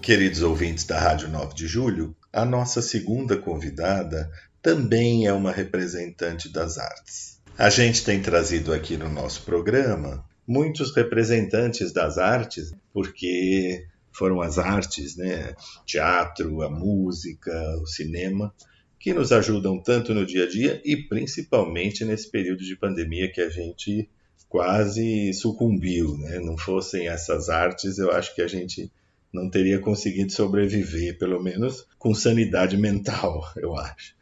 [0.00, 4.30] Queridos ouvintes da Rádio 9 de Julho, a nossa segunda convidada
[4.62, 7.40] também é uma representante das artes.
[7.56, 13.86] A gente tem trazido aqui no nosso programa muitos representantes das artes, porque
[14.20, 15.54] foram as artes, né?
[15.86, 18.54] Teatro, a música, o cinema,
[18.98, 23.40] que nos ajudam tanto no dia a dia e principalmente nesse período de pandemia que
[23.40, 24.10] a gente
[24.46, 26.38] quase sucumbiu, né?
[26.38, 28.92] Não fossem essas artes, eu acho que a gente
[29.32, 34.14] não teria conseguido sobreviver, pelo menos com sanidade mental, eu acho.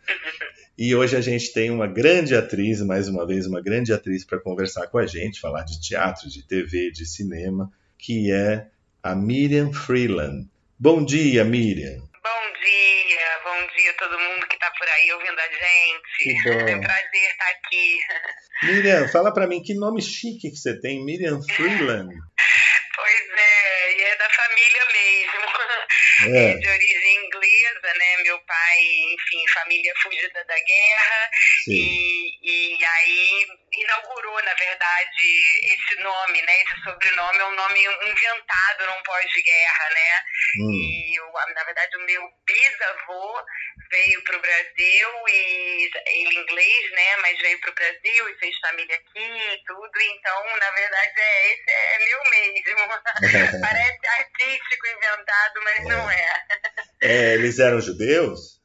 [0.79, 4.39] E hoje a gente tem uma grande atriz, mais uma vez, uma grande atriz para
[4.39, 8.69] conversar com a gente, falar de teatro, de TV, de cinema, que é
[9.03, 10.49] a Miriam Freeland.
[10.79, 11.99] Bom dia, Miriam.
[11.99, 16.23] Bom dia, bom dia a todo mundo que está por aí ouvindo a gente.
[16.23, 16.69] Que bom.
[16.69, 17.99] É um prazer estar aqui.
[18.65, 22.15] Miriam, fala para mim que nome chique que você tem, Miriam Freeland.
[22.97, 25.49] Pois é, e é da família mesmo.
[26.35, 26.51] É.
[26.51, 28.23] É de origem inglesa, né?
[28.25, 28.79] Meu pai,
[29.15, 31.31] enfim, família fugida da guerra.
[31.65, 31.73] Sim.
[31.73, 33.47] E, e aí
[33.89, 35.27] inaugurou, na verdade,
[35.65, 36.53] esse nome, né?
[36.63, 40.11] Esse sobrenome é um nome inventado num pós-guerra, né?
[40.61, 43.43] Hum, E, o- na verdade, o meu bisavô
[43.91, 47.17] veio para o Brasil e ele é inglês, né?
[47.23, 50.01] Mas veio para o Brasil e fez família aqui e tudo.
[50.01, 52.89] Então, na verdade, é, esse é meu mesmo.
[53.61, 56.45] Parece artístico inventado, mas não é.
[57.03, 58.58] é, eles eram judeus?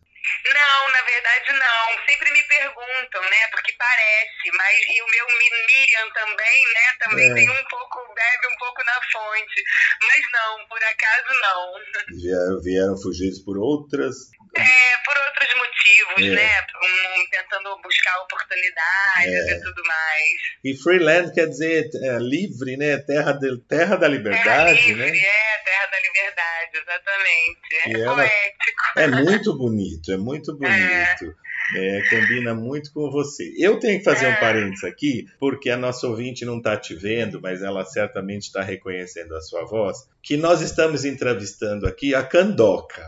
[0.45, 2.05] Não, na verdade não.
[2.07, 3.47] Sempre me perguntam, né?
[3.51, 6.95] Porque parece, mas e o meu Mi- Miriam também, né?
[6.99, 7.33] Também É.
[7.33, 9.63] tem um pouco, bebe um pouco na fonte.
[10.01, 11.73] Mas não, por acaso não.
[12.17, 14.15] Vieram, vieram fugidos por outras.
[14.55, 16.35] É, por outros motivos, É.
[16.35, 16.67] né?
[16.83, 19.57] Um, tentando buscar oportunidades É.
[19.57, 20.31] e tudo mais.
[20.63, 22.97] E Freeland quer dizer é, livre, né?
[22.99, 25.17] Terra, de, terra da Terra liberdade, livre, né?
[25.17, 27.75] é, terra da liberdade, exatamente.
[27.85, 28.83] É poético.
[28.99, 31.35] É muito bonito, é muito bonito.
[31.75, 33.53] É, combina muito com você.
[33.57, 34.39] Eu tenho que fazer um É.
[34.39, 39.35] parênteses aqui, porque a nossa ouvinte não está te vendo, mas ela certamente está reconhecendo
[39.35, 43.01] a sua voz, que nós estamos entrevistando aqui a Candoca.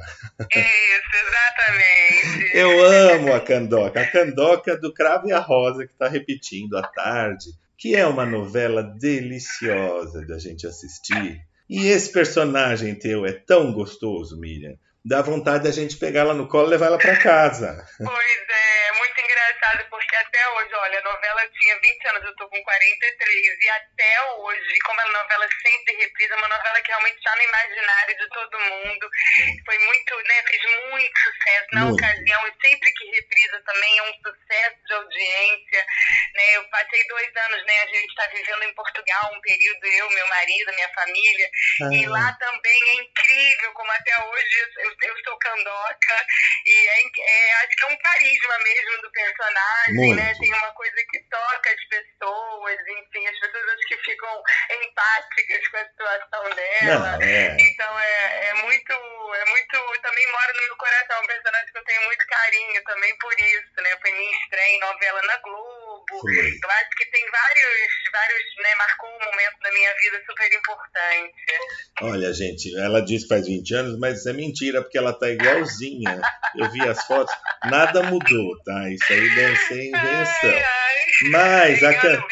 [0.51, 2.58] Isso, exatamente.
[2.58, 4.01] Eu amo a Candoca.
[4.01, 8.25] A Candoca do Cravo e a Rosa, que está repetindo à tarde, que é uma
[8.25, 11.41] novela deliciosa da gente assistir.
[11.69, 14.75] E esse personagem teu é tão gostoso, Miriam.
[15.06, 17.86] Dá vontade da gente pegar ela no colo e levar ela para casa.
[17.98, 19.14] Pois é, muito
[19.65, 23.69] engraçado, porque até hoje, olha, a novela tinha 20 anos, eu tô com 43, e
[23.69, 28.17] até hoje, como a novela sempre reprisa, é uma novela que realmente está no imaginário
[28.17, 29.10] de todo mundo.
[29.65, 32.04] Foi muito, né, fez muito sucesso na Muito.
[32.04, 35.86] ocasião, e sempre que reprisa também é um sucesso de audiência.
[36.34, 40.10] Né, eu passei dois anos, né, a gente está vivendo em Portugal um período, eu,
[40.10, 41.49] meu marido, minha família,
[41.91, 46.25] e Ah, lá também é incrível, como até hoje eu, eu sou candoca,
[46.65, 49.55] e é, é, acho que é um carisma mesmo do personagem,
[49.89, 50.15] Muito.
[50.15, 50.34] né?
[50.39, 54.44] Tem uma coisa que toca as pessoas, enfim, as pessoas acho que ficam
[54.84, 57.18] empáticas com a situação dela.
[57.18, 57.58] Não, é.
[57.60, 61.84] Então é, é muito, é muito, também mora no meu coração, um personagem que eu
[61.86, 63.98] tenho muito carinho também por isso, né?
[64.02, 65.64] Foi minha estreia em novela na Globo.
[66.21, 66.34] Foi.
[66.34, 71.36] Eu acho que tem vários, vários, né, marcou um momento da minha vida super importante.
[72.01, 76.21] Olha, gente, ela diz que faz 20 anos, mas é mentira, porque ela tá igualzinha.
[76.56, 78.89] Eu vi as fotos, nada mudou, tá?
[78.89, 80.49] Isso aí deve ser invenção.
[80.49, 81.05] Ai, ai.
[81.32, 82.23] Mas a, Can-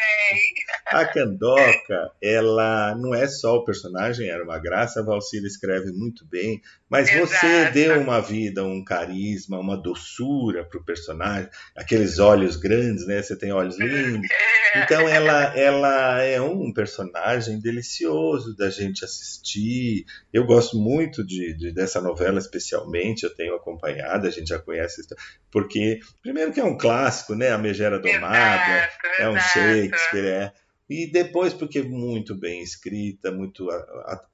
[0.86, 6.26] a Candoca, ela não é só o personagem, era uma graça, a Valcira escreve muito
[6.26, 7.72] bem, mas você Exato.
[7.74, 13.22] deu uma vida, um carisma, uma doçura pro personagem, aqueles olhos grandes, né?
[13.22, 14.28] Você tem olhos lindos.
[14.76, 20.04] Então ela, ela é um personagem delicioso da gente assistir.
[20.32, 23.22] Eu gosto muito de, de- dessa novela, especialmente.
[23.22, 25.02] Eu tenho acompanhado, a gente já conhece,
[25.48, 27.52] porque primeiro que é um clássico, né?
[27.52, 29.38] A Megera Domada, Exato, é um.
[29.38, 30.52] Shakespeare, é.
[30.88, 33.68] E depois porque é muito bem escrita, muito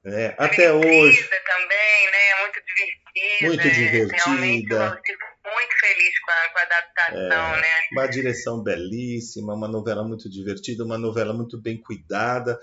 [0.05, 1.23] é, até hoje.
[1.23, 2.41] também, né?
[2.41, 3.47] Muito divertida.
[3.47, 4.25] Muito divertida.
[4.25, 5.25] Realmente eu fico
[5.55, 7.61] muito feliz com a, com a adaptação, É.
[7.61, 7.67] né?
[7.93, 12.59] Uma direção belíssima, uma novela muito divertida, uma novela muito bem cuidada,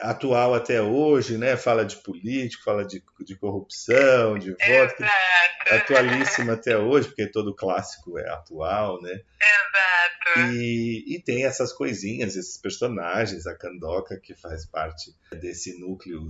[0.00, 1.56] atual até hoje, né?
[1.56, 5.74] Fala de político, fala de, de corrupção, de voto, Exato.
[5.74, 9.12] atualíssima até hoje, porque todo clássico é atual, né?
[9.12, 10.50] Exato.
[10.52, 16.20] E, e tem essas coisinhas, esses personagens, a Candoca, que faz parte desse núcleo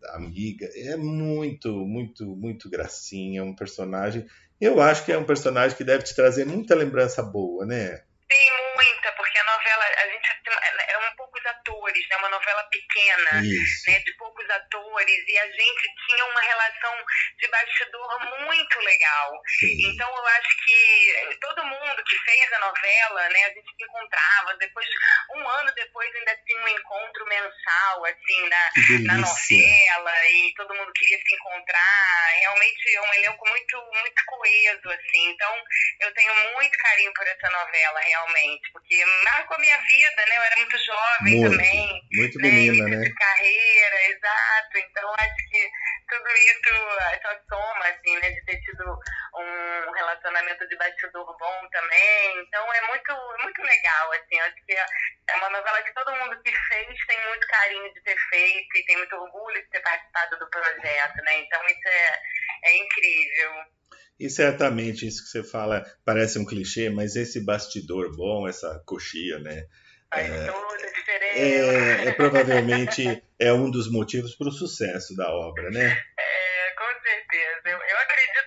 [0.00, 4.26] da amiga, é muito, muito, muito gracinha, um personagem.
[4.60, 8.02] Eu acho que é um personagem que deve te trazer muita lembrança boa, né?
[8.28, 10.26] Tem muita, porque a novela, a gente
[10.88, 11.42] é um poucos
[11.96, 12.16] atores, né?
[12.16, 13.42] Uma novela pequena.
[13.42, 13.90] Isso.
[13.90, 16.94] né, de poucos atores, e a gente tinha uma relação
[17.38, 19.40] de bastidor muito legal.
[19.58, 19.90] Sim.
[19.90, 24.56] Então eu acho que todo mundo que fez a novela, né, a gente se encontrava,
[24.58, 24.86] depois,
[25.34, 28.70] um ano depois ainda tinha um encontro mensal, assim, na,
[29.06, 32.30] na novela, e todo mundo queria se encontrar.
[32.40, 35.30] Realmente é um elenco muito, muito coeso, assim.
[35.30, 35.62] Então
[36.00, 40.36] eu tenho muito carinho por essa novela, realmente, porque marcou a minha vida, né?
[40.36, 41.50] Eu era muito jovem Muito.
[41.50, 43.04] também Muito né, menina, né?
[43.04, 44.78] de carreira, exato.
[44.78, 45.70] Então acho que
[46.08, 46.74] tudo isso,
[47.12, 48.84] essa soma, assim, né, de ter tido
[49.34, 52.42] um relacionamento de bastidor bom também.
[52.42, 53.12] Então é muito,
[53.42, 57.46] muito legal, assim, acho que é uma novela que todo mundo que fez tem muito
[57.46, 61.38] carinho de ter feito e tem muito orgulho de ter participado do projeto, né?
[61.40, 62.20] Então isso é,
[62.64, 63.52] é incrível.
[64.18, 69.38] E certamente isso que você fala parece um clichê, mas esse bastidor bom, essa coxia,
[69.40, 69.66] né?
[70.12, 71.38] Faz é, toda a diferença.
[71.38, 76.00] É, é, provavelmente é um dos motivos para o sucesso da obra, né?
[76.18, 77.60] É, com certeza.
[77.64, 78.45] Eu, eu acredito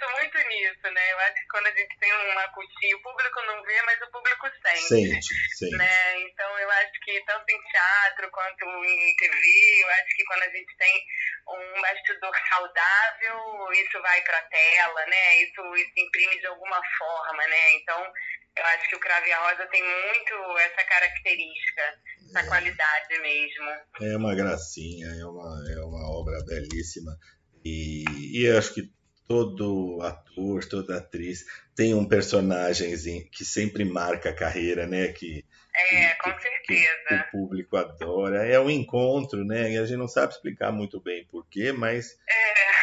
[0.60, 1.12] nisso, né?
[1.12, 4.12] Eu acho que quando a gente tem uma coxinha, o público não vê, mas o
[4.12, 4.88] público sente.
[4.88, 5.78] Sente, sente.
[5.78, 6.22] Né?
[6.22, 10.50] Então eu acho que tanto em teatro quanto em TV, eu acho que quando a
[10.50, 11.04] gente tem
[11.48, 15.42] um bastidor saudável, isso vai para a tela, né?
[15.44, 17.74] Isso, isso imprime de alguma forma, né?
[17.74, 18.14] Então
[18.58, 21.82] eu acho que o Crave a Rosa tem muito essa característica,
[22.28, 22.48] essa é.
[22.48, 23.70] qualidade mesmo.
[24.02, 27.18] É uma gracinha, é uma, é uma obra belíssima.
[27.64, 28.04] E,
[28.34, 28.99] e acho que
[29.30, 35.10] todo ator, toda atriz tem um personagem que sempre marca a carreira, né?
[35.10, 35.46] Que,
[35.92, 36.90] é, com que, certeza.
[37.08, 38.44] Que, o público adora.
[38.44, 39.72] É um encontro, né?
[39.72, 42.18] E a gente não sabe explicar muito bem porquê, mas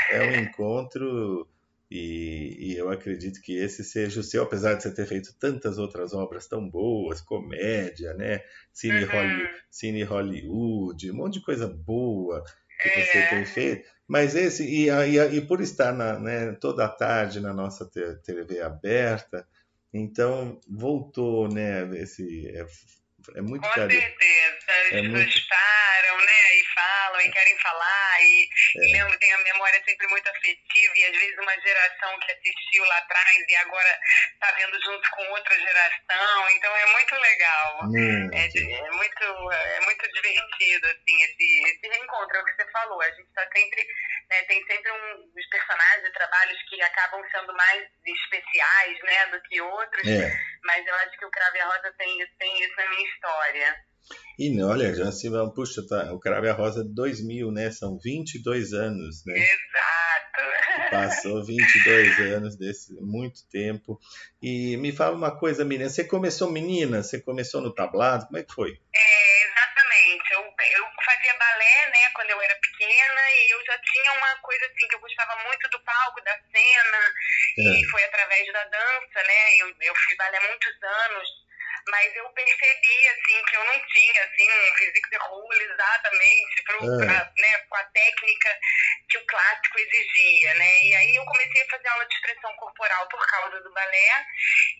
[0.08, 1.48] é, é um encontro
[1.90, 5.78] e, e, eu acredito que esse seja o seu, apesar de você ter feito tantas
[5.78, 8.40] outras obras tão boas, comédia, né?
[8.72, 9.10] Cine, uhum.
[9.10, 12.44] Hollywood, Cine Hollywood, um monte de coisa boa
[12.80, 13.04] que é.
[13.04, 13.95] você tem feito.
[14.08, 18.60] Mas esse, e, e, e por estar na, né, toda a tarde na nossa TV
[18.60, 19.46] aberta,
[19.92, 21.88] então voltou, né?
[21.98, 22.46] Esse,
[23.34, 25.24] é, é muito Com certeza, é muito...
[25.24, 26.54] gostaram, né?
[26.56, 28.84] E falam, e querem falar, e, é.
[28.84, 32.84] e lembro, tem a memória sempre muito afetiva, e às vezes uma geração que assistiu
[32.84, 34.00] lá atrás e agora
[34.32, 37.80] está vendo junto com outra geração, então é muito legal.
[37.84, 42.70] Hum, é, é, muito, é muito divertido, assim, esse, esse reencontro, é o que você
[42.70, 43.86] falou, a gente está sempre,
[44.30, 49.40] né, tem sempre um, os personagens e trabalhos que acabam sendo mais especiais, né, do
[49.42, 50.30] que outros, é.
[50.64, 53.74] mas eu acho que o Crave a Rosa tem, tem isso na minha história.
[54.38, 57.70] E olha, já se vão, puxa, tá, o Crave a Rosa de 2000, né?
[57.70, 59.34] São 22 anos, né?
[59.34, 60.90] Exato!
[60.92, 63.98] Passou 22 anos desse, muito tempo.
[64.40, 67.02] E me fala uma coisa, menina, você começou menina?
[67.02, 68.26] Você começou no tablado?
[68.26, 68.70] Como é que foi?
[68.70, 70.32] É, exatamente.
[70.32, 74.66] Eu, eu fazia balé, né, quando eu era pequena, e eu já tinha uma coisa
[74.66, 77.00] assim, que eu gostava muito do palco, da cena,
[77.58, 77.80] é.
[77.80, 79.56] e foi através da dança, né?
[79.60, 81.45] Eu, eu fiz balé muitos anos,
[81.88, 87.02] mas eu percebi assim que eu não tinha assim um físico de rua exatamente pro,
[87.02, 87.06] é.
[87.06, 88.58] pra, né, com a técnica
[89.08, 90.82] que o clássico exigia, né?
[90.82, 94.26] E aí eu comecei a fazer aula de expressão corporal por causa do balé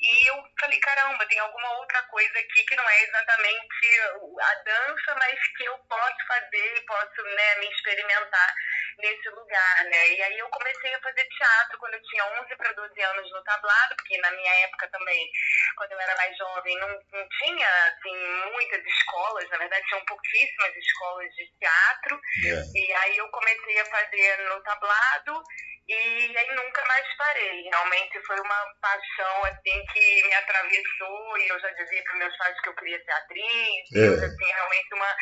[0.03, 4.01] e eu falei caramba tem alguma outra coisa aqui que não é exatamente
[4.41, 8.55] a dança, mas que eu posso fazer, posso né, me experimentar
[8.99, 10.09] nesse lugar, né?
[10.11, 13.45] E aí eu comecei a fazer teatro quando eu tinha 11 para 12 anos no
[13.45, 15.31] tablado, porque na minha época também,
[15.77, 18.17] quando eu era mais jovem, não, não tinha assim
[18.53, 22.21] muitas escolas, na verdade tinham pouquíssimas escolas de teatro.
[22.47, 22.79] É.
[22.79, 25.43] E aí eu comecei a fazer no tablado
[25.89, 27.63] e aí nunca mais parei.
[27.63, 32.61] Realmente foi uma paixão assim que me atravessou e eu já dizia para meus pais
[32.61, 33.93] que eu queria ser atriz.
[33.95, 34.27] É.
[34.27, 35.17] assim, realmente uma,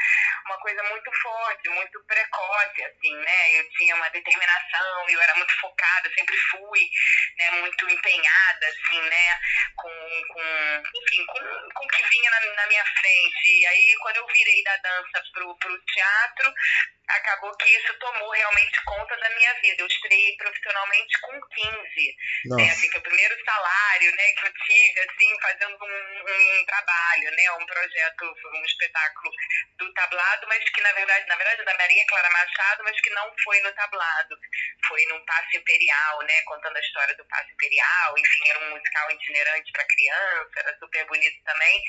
[0.47, 3.61] uma coisa muito forte, muito precoce, assim, né?
[3.61, 6.81] Eu tinha uma determinação, eu era muito focada, sempre fui,
[7.39, 9.39] né, muito empenhada, assim, né?
[9.77, 11.39] Com, com enfim, com,
[11.75, 13.61] com o que vinha na, na minha frente.
[13.61, 16.55] E aí quando eu virei da dança pro, pro teatro,
[17.09, 19.83] acabou que isso tomou realmente conta da minha vida.
[19.83, 22.17] Eu estreiei profissionalmente com 15.
[22.47, 22.71] Né?
[22.71, 27.31] Assim, que é o primeiro salário né, que eu tive, assim, fazendo um, um trabalho,
[27.31, 29.31] né, um projeto, um espetáculo
[29.79, 33.33] do tablado, mas que na verdade, na verdade, da Maria Clara Machado, mas que não
[33.43, 34.37] foi no tablado.
[34.89, 39.11] Foi num passo imperial, né, contando a história do passo imperial, enfim, era um musical
[39.11, 41.83] itinerante para criança, era super bonito também.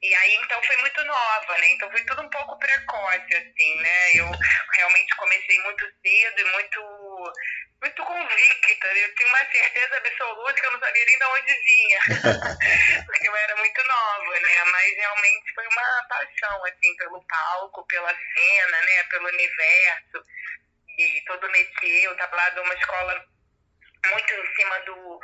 [0.00, 1.70] E aí, então, foi muito nova, né?
[1.70, 4.12] Então, foi tudo um pouco precoce, assim, né?
[4.14, 4.30] Eu
[4.74, 7.32] realmente comecei muito cedo e muito,
[7.82, 8.86] muito convicta.
[8.86, 12.00] Eu tinha uma certeza absoluta que eu não sabia nem de onde vinha,
[13.06, 14.64] porque eu era muito nova, né?
[14.64, 19.02] Mas realmente foi uma paixão, assim, pelo palco, pela cena, né?
[19.04, 20.22] Pelo universo
[20.98, 22.10] e todo o métier.
[22.10, 23.24] O tablado é uma escola
[24.06, 25.20] muito em cima do,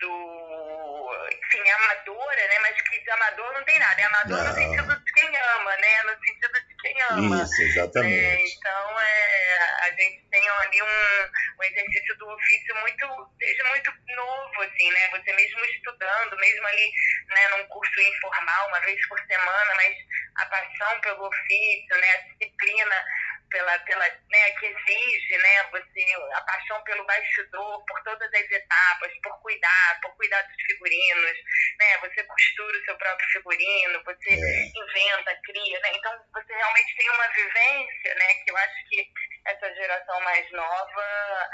[0.00, 2.58] do enfim, amadora, né?
[2.60, 4.00] Mas que de amador não tem nada.
[4.00, 4.48] É amador não.
[4.48, 6.02] no sentido de quem ama, né?
[6.04, 7.42] No sentido de quem ama.
[7.42, 8.14] Isso, exatamente.
[8.14, 13.92] É, então, é, a gente tem ali um, um exercício do ofício muito, desde muito
[14.16, 15.08] novo, assim, né?
[15.10, 16.92] Você mesmo estudando, mesmo ali,
[17.28, 19.96] né, num curso informal, uma vez por semana, mas
[20.36, 22.10] a paixão pelo ofício, né?
[22.10, 23.04] A disciplina
[23.52, 29.12] pela, pela, né, que exige, né, você, a paixão pelo bastidor, por todas as etapas,
[29.22, 31.38] por cuidar, por cuidar dos figurinos,
[31.78, 34.64] né, você costura o seu próprio figurino, você é.
[34.74, 39.06] inventa, cria, né, então você realmente tem uma vivência, né, que eu acho que
[39.46, 41.50] essa geração mais nova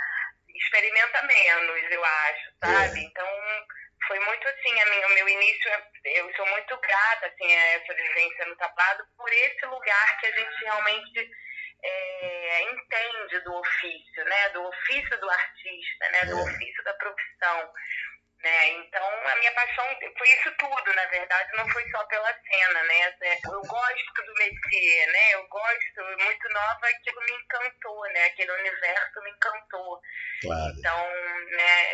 [0.54, 3.00] experimenta menos, eu acho, sabe?
[3.00, 3.02] É.
[3.04, 3.28] Então
[4.06, 5.70] foi muito assim, a minha, o meu início,
[6.04, 10.32] eu sou muito grata assim, a essa vivência no tablado por esse lugar que a
[10.32, 11.30] gente realmente
[11.82, 14.48] é, entende do ofício, né?
[14.50, 16.24] Do ofício do artista, né?
[16.26, 16.42] Do é.
[16.42, 17.72] ofício da profissão.
[18.42, 18.70] Né?
[18.70, 19.84] Então, a minha paixão
[20.16, 23.10] foi isso tudo, na verdade, não foi só pela cena, né?
[23.44, 25.34] Eu gosto do métier, né?
[25.34, 28.26] Eu gosto, muito nova, aquilo me encantou, né?
[28.26, 30.00] Aquele universo me encantou.
[30.40, 30.74] Claro.
[30.78, 31.06] Então,
[31.50, 31.84] né?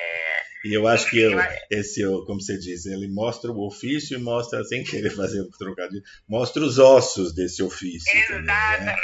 [0.66, 1.38] E eu acho enfim, que eu,
[1.70, 6.02] esse, como você diz, ele mostra o ofício e mostra, sem querer fazer um trocadilho,
[6.28, 8.14] mostra os ossos desse ofício.
[8.18, 8.46] Exatamente.
[8.46, 8.96] Também, né?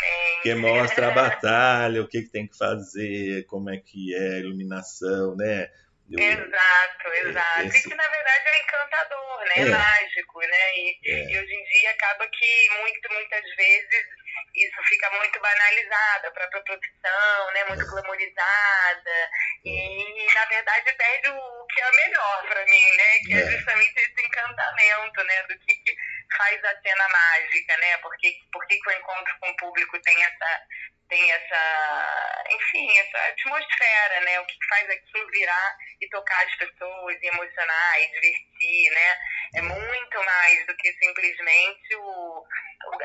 [0.42, 4.38] Que mostra a batalha, o que, que tem que fazer, como é que é a
[4.40, 5.70] iluminação, né?
[6.18, 7.66] Exato, exato.
[7.66, 7.78] Esse...
[7.78, 9.54] E que na verdade é encantador, né?
[9.56, 10.76] É, é mágico, né?
[10.76, 11.30] E, é.
[11.30, 14.06] e, hoje em dia acaba que muito, muitas vezes
[14.54, 17.64] isso fica muito banalizado, a própria profissão, né?
[17.64, 17.86] Muito é.
[17.86, 19.30] glamorizada.
[19.64, 23.18] E na verdade perde o que é melhor para mim, né?
[23.26, 23.40] Que é.
[23.42, 23.50] é.
[23.52, 25.42] justamente esse encantamento, né?
[25.44, 25.96] Do que, que
[26.36, 27.96] faz a cena mágica, né?
[27.98, 30.66] Porque, porque que o encontro com o público tem essa
[31.10, 34.40] tem essa, enfim, essa atmosfera, né?
[34.40, 39.18] O que faz aquilo virar e tocar as pessoas, e emocionar, e divertir, né?
[39.56, 42.44] É muito mais do que simplesmente o,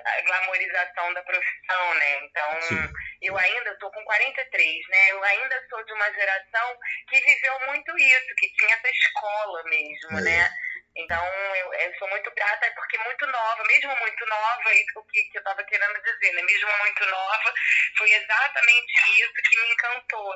[0.05, 2.19] a glamorização da profissão, né?
[2.23, 2.93] Então, Sim.
[3.23, 5.11] eu ainda estou com 43, né?
[5.11, 6.77] Eu ainda sou de uma geração
[7.09, 10.21] que viveu muito isso, que tinha essa escola mesmo, é.
[10.21, 10.49] né?
[10.97, 15.37] Então, eu, eu, sou muito grata, porque muito nova, mesmo muito nova, isso que, que
[15.37, 16.41] eu estava querendo dizer, né?
[16.41, 17.53] Mesmo muito nova,
[17.97, 20.33] foi exatamente isso que me encantou,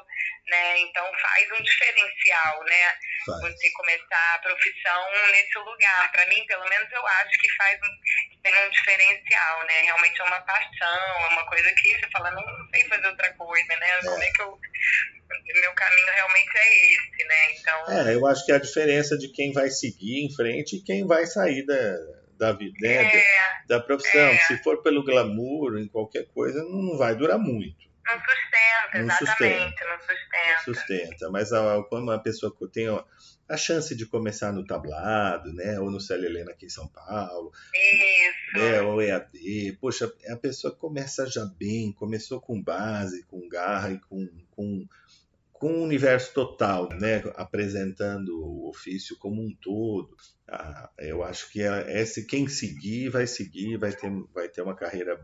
[0.48, 0.80] né?
[0.80, 2.98] Então, faz um diferencial, né?
[3.26, 3.42] Faz.
[3.42, 6.12] Você começar a profissão nesse lugar.
[6.12, 9.82] Para mim, pelo menos, eu acho que faz um, tem um diferencial, né?
[9.82, 13.34] Realmente é uma paixão, é uma coisa que você fala, não, não sei fazer outra
[13.36, 13.90] coisa, né?
[13.92, 14.02] É.
[14.02, 14.60] Como é que eu
[15.62, 17.54] meu caminho realmente é esse, né?
[17.60, 17.92] Então.
[17.92, 21.06] É, eu acho que é a diferença de quem vai seguir em frente e quem
[21.06, 21.98] vai sair da,
[22.38, 23.04] da vida, né?
[23.04, 23.24] É,
[23.68, 24.28] da profissão.
[24.28, 24.38] É.
[24.40, 27.90] Se for pelo glamour, em qualquer coisa, não vai durar muito.
[28.10, 30.54] Não sustenta, não exatamente, sustenta, não sustenta.
[30.56, 33.04] Não sustenta, mas a, quando uma pessoa tem ó,
[33.48, 37.52] a chance de começar no tablado, né, ou no Célia Helena aqui em São Paulo,
[37.74, 38.58] Isso.
[38.58, 44.00] Né, ou EAD, poxa, a pessoa começa já bem, começou com base, com garra e
[44.00, 44.88] com, com
[45.60, 50.16] com o universo total, né, apresentando o ofício como um todo.
[50.98, 55.20] Eu acho que é, esse quem seguir vai seguir, vai ter, vai ter uma carreira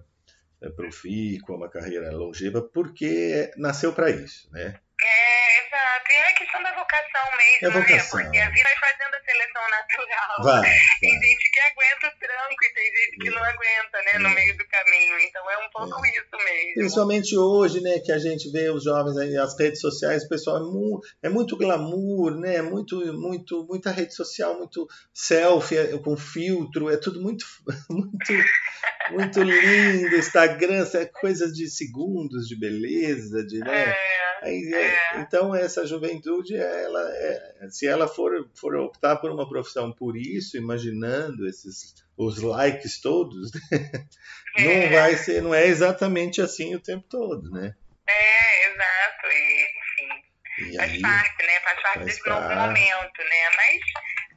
[0.61, 4.77] é, profícua, uma carreira longeva, porque nasceu para isso, né?
[5.01, 5.84] É, exato.
[6.09, 8.19] E é questão da vocação mesmo, é vocação.
[8.19, 8.25] né?
[8.25, 10.43] Porque a vida vai fazendo a seleção natural.
[10.43, 10.61] Vai,
[10.99, 11.27] tem vai.
[11.27, 13.31] gente que aguenta o tranco e tem gente que é.
[13.31, 14.19] não aguenta, né, é.
[14.19, 15.19] no meio do caminho.
[15.19, 16.09] Então é um pouco é.
[16.09, 16.73] isso mesmo.
[16.75, 20.57] Principalmente hoje, né, que a gente vê os jovens aí, as redes sociais, o pessoal
[21.23, 22.61] é, é muito glamour, né?
[22.61, 27.45] Muito, muito, muita rede social, muito selfie é, com filtro, é tudo muito,
[27.89, 28.33] muito,
[29.11, 30.15] muito lindo.
[30.15, 33.89] Instagram, é coisas de segundos de beleza, de, né?
[33.89, 34.25] É.
[34.41, 35.19] Aí, é.
[35.21, 40.57] Então essa juventude, ela, é, se ela for, for optar por uma profissão por isso,
[40.57, 44.07] imaginando esses os likes todos, né?
[44.57, 44.89] não é.
[44.89, 47.75] vai ser, não é exatamente assim o tempo todo, né?
[48.07, 51.59] É, exato, e, enfim, e faz aí, parte, né?
[51.59, 52.41] Faz parte faz desse parte.
[52.41, 53.49] novo momento, né?
[53.57, 53.81] Mas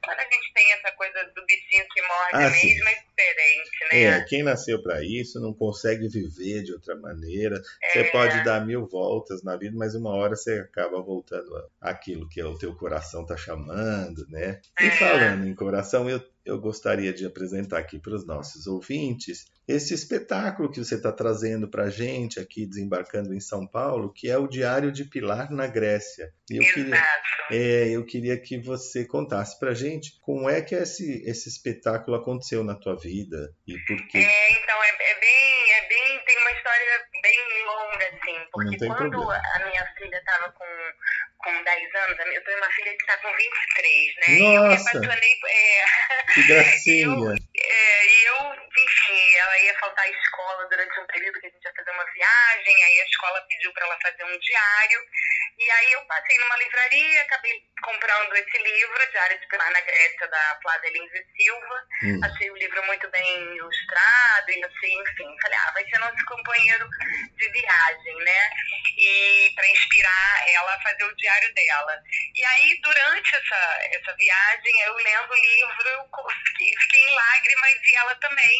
[0.09, 2.70] quando a gente tem essa coisa do bichinho que morde ah, mesmo, sim.
[2.70, 4.02] é diferente, né?
[4.02, 7.61] É, quem nasceu para isso não consegue viver de outra maneira.
[7.82, 7.92] É.
[7.92, 12.40] Você pode dar mil voltas na vida, mas uma hora você acaba voltando àquilo que
[12.40, 14.61] é o teu coração tá chamando, né?
[14.80, 14.90] E é.
[14.92, 20.70] falando em coração, eu eu gostaria de apresentar aqui para os nossos ouvintes esse espetáculo
[20.70, 24.49] que você está trazendo para a gente aqui, desembarcando em São Paulo, que é o
[24.49, 26.32] Diário de Pilar na Grécia.
[26.51, 27.05] Eu queria,
[27.51, 32.16] é, eu queria que você contasse para a gente como é que esse, esse espetáculo
[32.16, 34.16] aconteceu na tua vida e por quê.
[34.18, 39.11] É, então, é, é, bem, é bem, tem uma história bem longa, assim, porque quando
[39.11, 39.42] problema.
[39.55, 40.64] a minha filha estava com
[41.39, 44.39] com 10 anos, eu tenho uma filha que está com 23, né?
[44.39, 45.41] Nossa, e eu me apaixonei.
[45.47, 47.07] É, que gracinha!
[47.07, 51.64] eu, é, eu, enfim, ela ia faltar à escola durante um período que a gente
[51.64, 55.00] ia fazer uma viagem, aí a escola pediu para ela fazer um diário.
[55.59, 57.52] E aí eu passei numa livraria, acabei
[57.82, 61.84] comprando esse livro, Diário de Pilar na Grécia, da Flávia Lins e Silva.
[62.04, 62.20] Hum.
[62.22, 65.36] Achei o livro muito bem ilustrado e assim, enfim.
[65.42, 66.88] Falei, ah, vai ser nosso companheiro
[67.36, 68.50] de viagem, né?
[68.98, 72.02] E para inspirar ela a fazer o diário dela.
[72.34, 76.09] E aí, durante essa, essa viagem, eu lendo o livro, eu
[76.46, 78.57] fiquei, fiquei em lágrimas e ela também,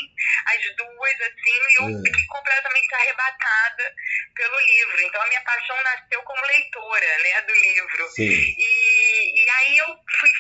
[0.47, 2.03] as duas, assim, e eu É.
[2.05, 3.95] fiquei completamente arrebatada
[4.35, 5.01] pelo livro.
[5.03, 8.09] Então, a minha paixão nasceu como leitora, né, do livro.
[8.11, 8.55] Sim.
[8.59, 9.87] E, e aí eu
[10.21, 10.31] fui,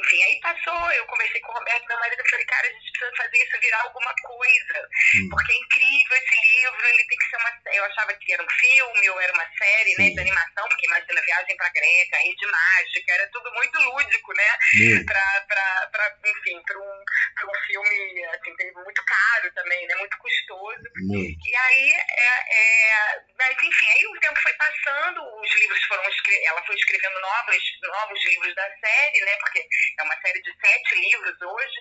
[0.00, 2.92] enfim, aí passou, eu conversei com o Roberto, meu marido, eu falei, cara, a gente
[2.92, 5.28] precisa fazer isso virar alguma coisa, Hum.
[5.30, 8.50] porque é incrível esse livro, ele tem que ser uma eu achava que era um
[8.50, 10.14] filme ou era uma série, né, Sim.
[10.14, 15.44] de animação, porque imagina Viagem pra Grécia, Rede Mágica, era tudo muito lúdico, né, pra,
[15.48, 17.93] pra, pra enfim, pra um, pra um filme,
[18.34, 20.82] assim, tem- muito caro também, né, muito custoso.
[20.96, 21.38] Muito.
[21.48, 26.04] E aí, é, é, mas enfim, aí o tempo foi passando, os livros foram
[26.44, 29.36] ela foi escrevendo novos, novos livros da série, né?
[29.40, 29.60] Porque
[29.98, 31.76] é uma série de sete livros hoje.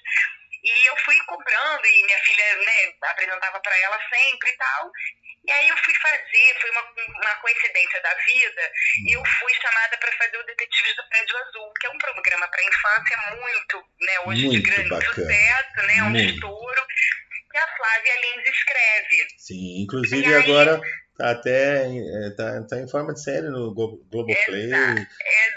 [0.64, 4.91] E eu fui comprando e minha filha né, apresentava para ela sempre e tal.
[5.45, 8.72] E aí eu fui fazer, foi uma, uma coincidência da vida,
[9.09, 12.47] e eu fui chamada para fazer o Detetives do Prédio Azul, que é um programa
[12.47, 15.14] para infância muito, né, hoje de Muito grande bacana.
[15.14, 16.34] sucesso, né, um Muito.
[16.34, 16.88] estouro,
[17.51, 19.28] que a Flávia Lins escreve.
[19.38, 20.82] Sim, inclusive aí- agora
[21.18, 24.66] tá até é, tá, tá em forma de série no Glo- Globoplay.
[24.72, 25.07] Exato,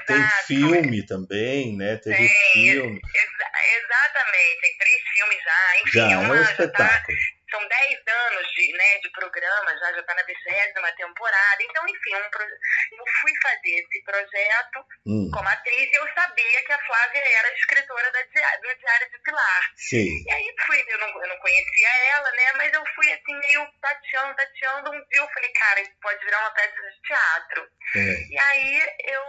[0.06, 1.96] Tem filme também, né?
[1.96, 3.00] Teve Tem, filme.
[3.00, 7.18] Exa- exatamente, tem três filmes já, enfim, Já é é um tá, espetáculo.
[7.50, 12.14] São dez anos de, né, de programa, já já está na vigésima temporada, então, enfim,
[12.16, 16.86] um pro- eu fui fazer esse projeto Hum, como atriz e eu sabia que a
[16.86, 19.60] Flávia era escritora da Diário, do Diário de Pilar.
[19.76, 20.24] sim.
[20.26, 23.66] E aí fui, eu não, eu não conhecia ela, né, mas eu fui assim, meio
[23.80, 27.68] tateando, tateando, um dia eu falei, cara, isso pode virar uma peça de teatro.
[27.94, 28.00] É.
[28.30, 29.22] E aí eu,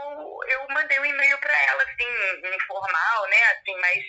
[0.49, 3.43] eu mandei um e-mail para ela, assim, informal, né?
[3.51, 4.03] Assim, mas.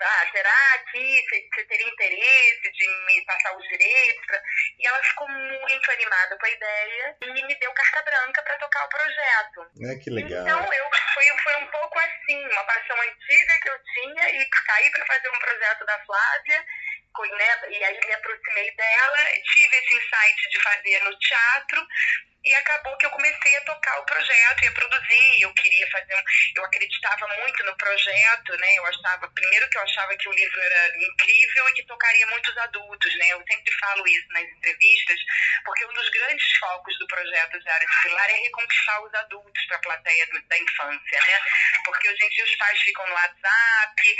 [0.00, 1.24] Ah, será que
[1.54, 4.26] você teria interesse de me passar os direitos?
[4.26, 4.42] pra-"
[4.78, 8.84] E ela ficou muito animada com a ideia e me deu carta branca para tocar
[8.84, 9.66] o projeto.
[9.90, 10.42] É que legal.
[10.42, 14.90] Então eu foi, foi um pouco assim, uma paixão antiga que eu tinha e caí
[14.90, 16.66] para fazer um projeto da Flávia.
[17.20, 19.18] né, E aí me aproximei dela,
[19.52, 21.86] tive esse insight de fazer no teatro
[22.44, 25.42] e acabou que eu comecei a tocar o projeto e a produzir.
[25.42, 26.22] Eu queria fazer, um,
[26.56, 28.74] eu acreditava muito no projeto, né?
[28.76, 32.56] Eu achava, primeiro que eu achava que o livro era incrível e que tocaria muitos
[32.58, 33.28] adultos, né?
[33.28, 35.20] Eu sempre falo isso nas entrevistas,
[35.64, 39.76] porque um dos grandes focos do projeto Diário de Pilar é reconquistar os adultos para
[39.76, 41.40] a plateia do- da infância, né?
[41.84, 44.16] Porque hoje em dia os pais ficam no WhatsApp,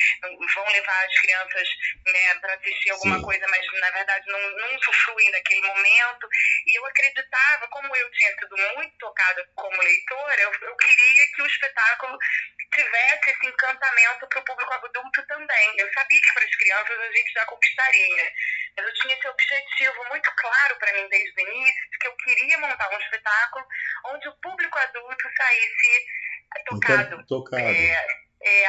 [0.55, 1.69] vão levar as crianças
[2.07, 3.23] né, para assistir alguma Sim.
[3.23, 6.29] coisa, mas na verdade não, não usufruem daquele momento.
[6.67, 11.43] E eu acreditava, como eu tinha sido muito tocada como leitora, eu, eu queria que
[11.43, 12.19] o espetáculo
[12.75, 15.75] tivesse esse encantamento para o público adulto também.
[15.79, 18.33] Eu sabia que para as crianças a gente já conquistaria.
[18.77, 22.17] Mas eu tinha esse objetivo muito claro para mim desde o início, de que eu
[22.17, 23.67] queria montar um espetáculo
[24.07, 26.07] onde o público adulto saísse
[26.57, 27.15] eh, tocado.
[27.15, 27.63] Então, tocado.
[27.63, 28.07] É,
[28.45, 28.65] é,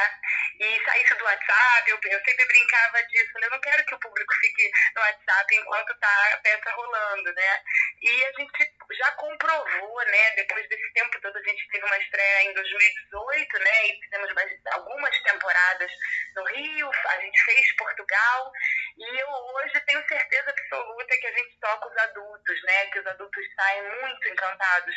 [0.60, 3.46] e saísse do WhatsApp, eu, eu sempre brincava disso, né?
[3.46, 7.60] eu não quero que o público fique no WhatsApp enquanto tá a peça rolando, né?
[8.00, 12.42] E a gente já comprovou, né, depois desse tempo todo, a gente teve uma estreia
[12.44, 15.90] em 2018, né, e fizemos mais- algumas temporadas
[16.36, 18.52] no Rio, a gente fez Portugal,
[18.96, 23.06] e eu hoje tenho certeza absoluta que a gente toca os adultos, né, que os
[23.06, 24.94] adultos saem muito encantados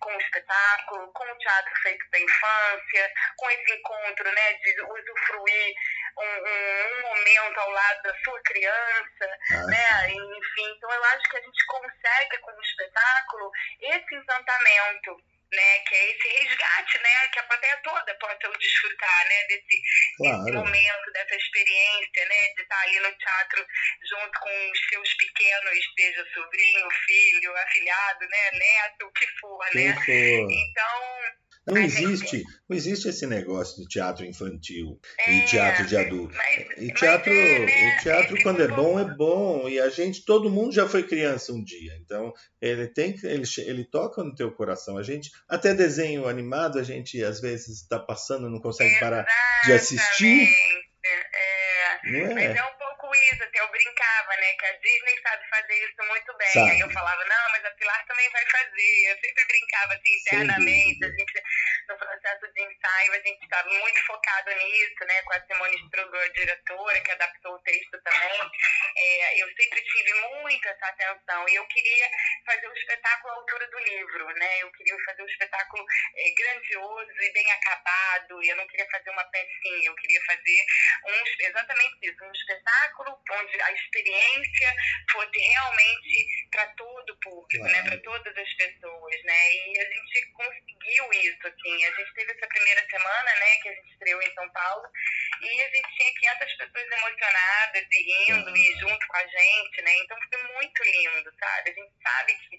[0.00, 5.74] com o espetáculo, com o teatro feito da infância, com esse encontro, né, de usufruir
[6.18, 11.28] um, um- um momento ao lado da sua criança, Ah, né, enfim, então eu acho
[11.30, 13.50] que a gente consegue com o espetáculo
[13.80, 15.16] esse encantamento,
[15.52, 20.16] né, que é esse resgate, né, que a plateia toda possa desfrutar, né, desse, desse
[20.16, 20.52] Claro.
[20.54, 23.66] momento, dessa experiência, né, de estar ali no teatro
[24.10, 29.94] junto com os seus pequenos, seja sobrinho, filho, afilhado, né, neto, o que for, né.
[30.50, 31.20] Então,
[31.66, 36.34] Não gente- existe, não existe esse negócio de teatro infantil É, e teatro de adulto.
[36.36, 39.88] mas, E mas teatro, é, né, o teatro quando é bom é bom e a
[39.88, 44.34] gente, todo mundo já foi criança um dia, então ele tem, ele, ele toca no
[44.34, 44.96] teu coração.
[44.96, 49.26] A gente até desenho animado a gente às vezes está passando não consegue parar
[49.64, 50.48] de assistir,
[51.04, 52.56] É, não mas é?
[52.58, 56.36] é um pouco isso, assim, eu brincava, né, que a Disney sabe fazer isso muito
[56.38, 56.48] bem.
[56.48, 56.70] Sabe.
[56.70, 59.10] Aí eu falava, não, mas a Pilar também vai fazer.
[59.10, 61.42] Eu sempre brincava assim internamente, a gente,
[61.88, 66.16] no processo de ensaio, a gente está muito focado nisso, né, com a Simone Strugo,
[66.16, 68.50] a diretora, que adaptou o texto também.
[68.96, 72.10] É, eu sempre tive muito essa atenção e eu queria
[72.44, 74.62] fazer o um espetáculo à altura do livro, né?
[74.62, 75.84] Eu queria fazer um espetáculo
[76.16, 80.64] é, grandioso e bem acabado, e eu não queria fazer uma pecinha, eu queria fazer
[81.06, 84.74] um, exatamente isso, um espetáculo onde a experiência
[85.10, 87.82] fosse realmente para todo o público, né?
[87.82, 89.52] Para todas as pessoas, né?
[89.52, 91.75] E a gente conseguiu isso, assim.
[91.84, 94.88] A gente teve essa primeira semana, né, que a gente estreou em São Paulo,
[95.40, 98.56] e a gente tinha 500 pessoas emocionadas e rindo uhum.
[98.56, 99.92] e junto com a gente, né?
[99.98, 101.70] Então foi muito lindo, sabe?
[101.70, 102.56] A gente sabe que,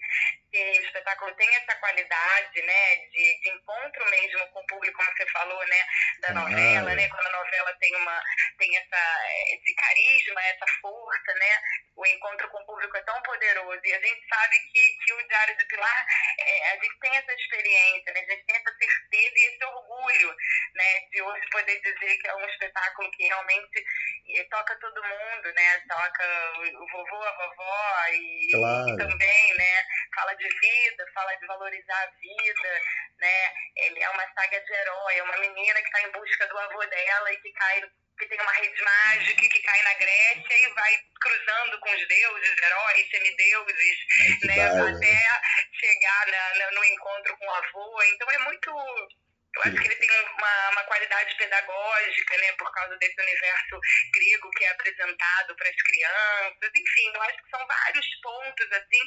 [0.52, 5.16] que o espetáculo tem essa qualidade, né, de, de encontro mesmo com o público, como
[5.16, 5.86] você falou, né,
[6.20, 7.08] da novela, né?
[7.08, 8.22] Quando a novela tem uma
[8.58, 11.60] tem essa esse carisma, essa força, né?
[11.96, 15.28] O encontro com o público é tão poderoso e a gente sabe que, que o
[15.28, 16.06] Diário do Pilar,
[16.38, 18.20] é, a gente tem essa experiência, né?
[18.20, 20.36] A gente tem essa certeza e esse orgulho,
[20.74, 23.84] né, de hoje poder dizer que é um espetáculo espetáculo que realmente
[24.50, 25.80] toca todo mundo, né?
[25.88, 26.24] Toca
[26.56, 28.88] o vovô, a vovó e, claro.
[28.88, 29.84] e, também, né?
[30.14, 32.82] Fala de vida, fala de valorizar a vida,
[33.18, 33.52] né?
[33.76, 36.84] Ele é uma saga de herói, é uma menina que está em busca do avô
[36.86, 37.82] dela e que cai
[38.18, 42.62] que tem uma rede mágica que cai na Grécia e vai cruzando com os deuses,
[42.62, 43.98] heróis, semideuses,
[44.44, 44.64] né?
[44.64, 45.40] Até
[45.72, 48.02] chegar na, na, no encontro com o avô.
[48.02, 48.70] Então é muito
[49.58, 53.80] eu acho que ele tem uma, uma qualidade pedagógica, né, por causa desse universo
[54.12, 56.70] grego que é apresentado para as crianças.
[56.76, 59.02] Enfim, eu acho que são vários pontos, assim,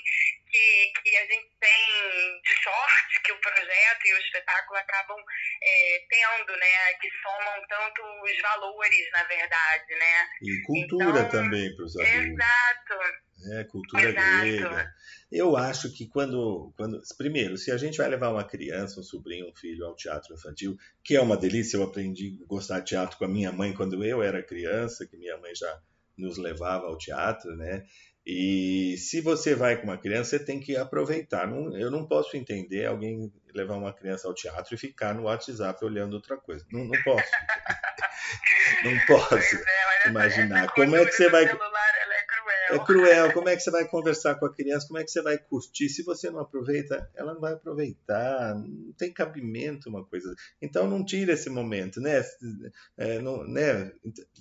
[0.50, 5.18] que, que a gente tem de sorte que o projeto e o espetáculo acabam
[5.64, 10.28] é, tendo, né, que somam tanto os valores, na verdade, né.
[10.42, 12.16] E cultura então, também para os adultos.
[12.16, 13.64] Exato né?
[13.66, 14.42] cultura Exato.
[14.42, 14.94] grega.
[15.32, 17.02] Eu acho que quando, quando.
[17.18, 20.78] Primeiro, se a gente vai levar uma criança, um sobrinho, um filho ao teatro infantil,
[21.04, 24.04] que é uma delícia, eu aprendi a gostar de teatro com a minha mãe quando
[24.04, 25.80] eu era criança, que minha mãe já
[26.18, 27.86] nos levava ao teatro, né?
[28.26, 31.48] E se você vai com uma criança, você tem que aproveitar.
[31.48, 35.84] Não, eu não posso entender alguém levar uma criança ao teatro e ficar no WhatsApp
[35.84, 36.64] olhando outra coisa.
[36.72, 37.24] Não, não posso.
[38.86, 40.72] não posso é, imaginar.
[40.74, 41.48] Como é que você vai.
[41.48, 41.91] Celular,
[42.76, 43.34] é cruel.
[43.34, 44.88] Como é que você vai conversar com a criança?
[44.88, 45.90] Como é que você vai curtir?
[45.90, 48.56] Se você não aproveita, ela não vai aproveitar.
[48.56, 50.34] Não tem cabimento uma coisa.
[50.62, 52.24] Então não tira esse momento, né?
[52.98, 53.92] É, não, né?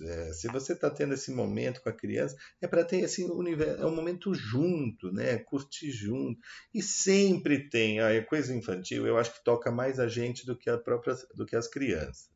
[0.01, 3.81] É, se você está tendo esse momento com a criança, é para ter esse universo,
[3.81, 5.37] é um momento junto, né?
[5.37, 6.39] Curtir junto.
[6.73, 10.69] E sempre tem, a coisa infantil, eu acho que toca mais a gente do que
[10.69, 12.29] a própria, do que as crianças.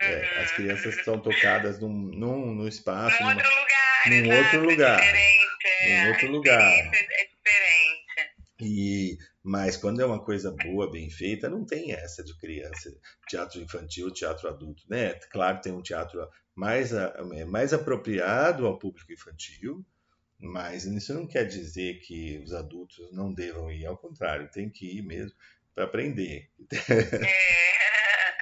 [0.00, 3.22] É, as crianças são tocadas num, num, num espaço.
[3.22, 3.75] Num outro lugar
[4.08, 5.00] num outro lugar.
[5.82, 6.60] É, num outro lugar.
[6.62, 8.06] É diferente.
[8.60, 12.90] E, mas quando é uma coisa boa, bem feita, não tem essa de criança,
[13.28, 15.12] teatro infantil, teatro adulto, né?
[15.30, 19.84] Claro, tem um teatro mais, é, mais apropriado ao público infantil,
[20.38, 24.98] mas isso não quer dizer que os adultos não devam ir, ao contrário, tem que
[24.98, 25.36] ir mesmo
[25.74, 26.50] para aprender.
[26.72, 27.56] É.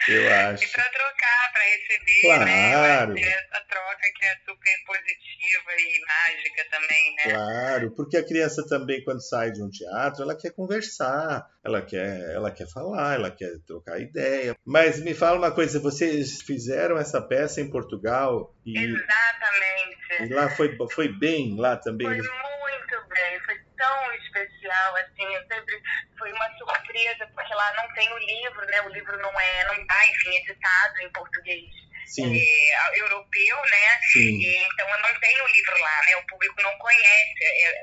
[0.07, 0.65] Eu acho.
[0.65, 3.15] E para trocar, para receber, claro.
[3.15, 3.21] né?
[3.23, 7.23] Essa troca que é super positiva e mágica também, né?
[7.31, 12.35] Claro, porque a criança também, quando sai de um teatro, ela quer conversar, ela quer,
[12.35, 14.57] ela quer falar, ela quer trocar ideia.
[14.67, 19.95] Mas me fala uma coisa, vocês fizeram essa peça em Portugal e, Exatamente.
[20.23, 22.07] E lá foi, foi bem, lá também?
[22.09, 25.81] Foi muito bem, foi tão especial, assim, eu sempre
[26.25, 28.81] foi uma surpresa, porque lá não tem o livro, né?
[28.81, 31.85] O livro não é, não tá, enfim, editado em português
[32.19, 34.01] é, europeu, né?
[34.17, 36.17] E, então eu não tenho o livro lá, né?
[36.17, 37.45] O público não conhece.
[37.45, 37.83] É,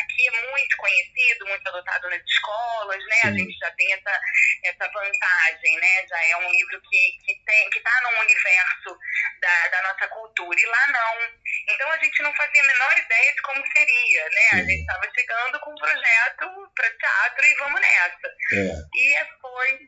[0.00, 3.20] aqui é muito conhecido, muito adotado nas escolas, né?
[3.22, 3.28] Sim.
[3.28, 4.20] A gente já tem essa,
[4.64, 6.06] essa vantagem, né?
[6.08, 8.98] Já é um livro que, que tem que está no universo
[9.40, 10.60] da, da nossa cultura.
[10.60, 11.34] E lá não.
[11.68, 14.48] Então a gente não fazia a menor ideia de como seria, né?
[14.50, 14.56] Sim.
[14.56, 18.28] A gente estava chegando com um projeto para teatro e vamos nessa.
[18.52, 18.74] É.
[18.94, 19.78] E foi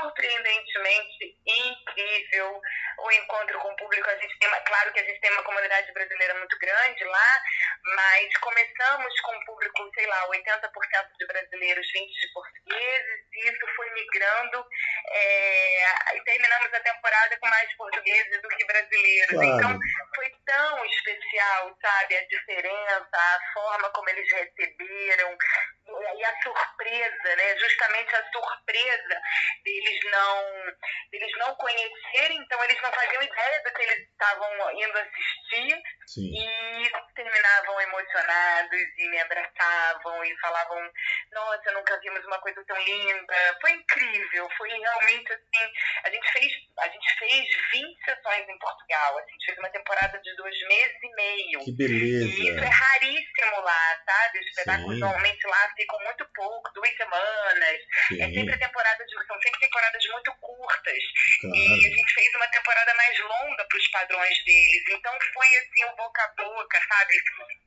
[0.00, 2.60] surpreendentemente incrível
[2.98, 4.08] o encontro com o público.
[4.08, 7.42] A gente tem, claro que a gente tem uma comunidade brasileira muito grande lá,
[7.94, 10.70] mas começamos com um público, sei lá, 80%
[11.18, 14.66] de brasileiros, 20% de portugueses, e isso foi migrando.
[15.10, 19.30] É, e terminamos a temporada com mais portugueses do que brasileiros.
[19.30, 19.58] Claro.
[19.58, 19.78] Então,
[20.14, 22.16] foi tão especial, sabe?
[22.16, 25.36] A diferença, a forma como eles receberam,
[25.86, 27.58] aí a surpresa, né?
[27.58, 29.20] Justamente a surpresa
[29.64, 30.44] deles não,
[31.10, 36.32] deles não conhecerem, então eles não faziam ideia do que eles estavam indo assistir Sim.
[36.34, 40.90] e terminavam emocionados e me abraçavam e falavam,
[41.32, 43.58] nossa, nunca vimos uma coisa tão linda.
[43.60, 45.72] Foi incrível, foi realmente assim.
[46.04, 49.70] A gente fez, a gente fez 20 sessões em Portugal, assim, a gente fez uma
[49.70, 51.60] temporada de dois meses e meio.
[51.60, 52.24] Que beleza!
[52.24, 54.38] E isso é raríssimo lá, sabe?
[54.40, 57.80] Os espetáculos normalmente lá ficam muito pouco, duas semanas.
[58.08, 58.22] Sim.
[58.22, 59.14] É sempre temporada de.
[59.26, 61.02] São sempre temporadas muito curtas.
[61.40, 61.56] Claro.
[61.56, 64.84] E a gente fez uma temporada mais longa para os padrões deles.
[64.90, 67.14] Então foi assim, o boca a boca, sabe?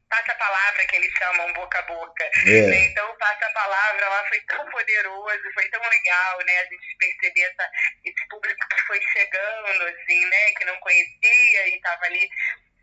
[0.09, 2.23] passa a palavra que eles chamam boca a boca.
[2.45, 2.61] É.
[2.67, 2.85] Né?
[2.85, 6.59] Então, passa a palavra lá foi tão poderoso, foi tão legal, né?
[6.59, 7.69] A gente perceber essa,
[8.05, 10.51] esse público que foi chegando, assim, né?
[10.57, 12.29] Que não conhecia e estava ali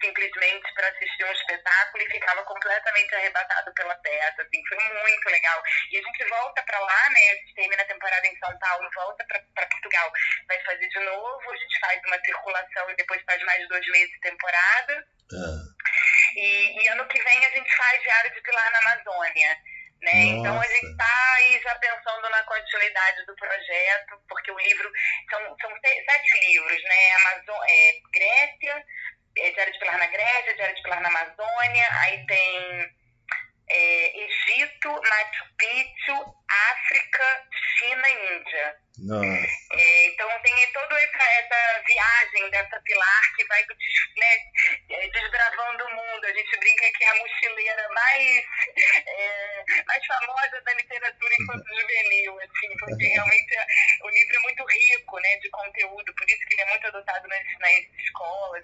[0.04, 5.62] simplesmente para assistir um espetáculo e ficava completamente arrebatado pela peça, assim, foi muito legal.
[5.90, 8.90] E a gente volta para lá, né, a gente termina a temporada em São Paulo,
[8.94, 10.12] volta para Portugal,
[10.46, 14.10] vai fazer de novo, a gente faz uma circulação e depois faz mais dois meses
[14.10, 15.06] de temporada.
[15.32, 15.64] Ah.
[16.36, 19.56] E, e, ano que vem a gente faz Diário de Pilar na Amazônia.
[20.02, 20.24] Né?
[20.36, 24.92] Então a gente está aí já pensando na continuidade do projeto, porque o livro
[25.30, 27.14] são, são sete livros, né?
[27.14, 28.84] Amazon, é, Grécia,
[29.38, 32.94] é, Diário de Pilar na Grécia, Diário de Pilar na Amazônia, aí tem
[33.70, 37.46] é, Egito, Machu Picchu, África,
[37.78, 38.84] China e Índia.
[39.72, 46.24] É, então tem toda essa, essa, viagem dessa pilar que vai né, desbravando o mundo.
[46.24, 48.44] A gente brinca que é a mochileira mais,
[49.06, 53.56] é, mais famosa da literatura infanto-juvenil, assim, porque realmente
[54.02, 57.26] o livro é muito rico né, de conteúdo, por isso que ele é muito adotado
[57.26, 57.84] nas, nas.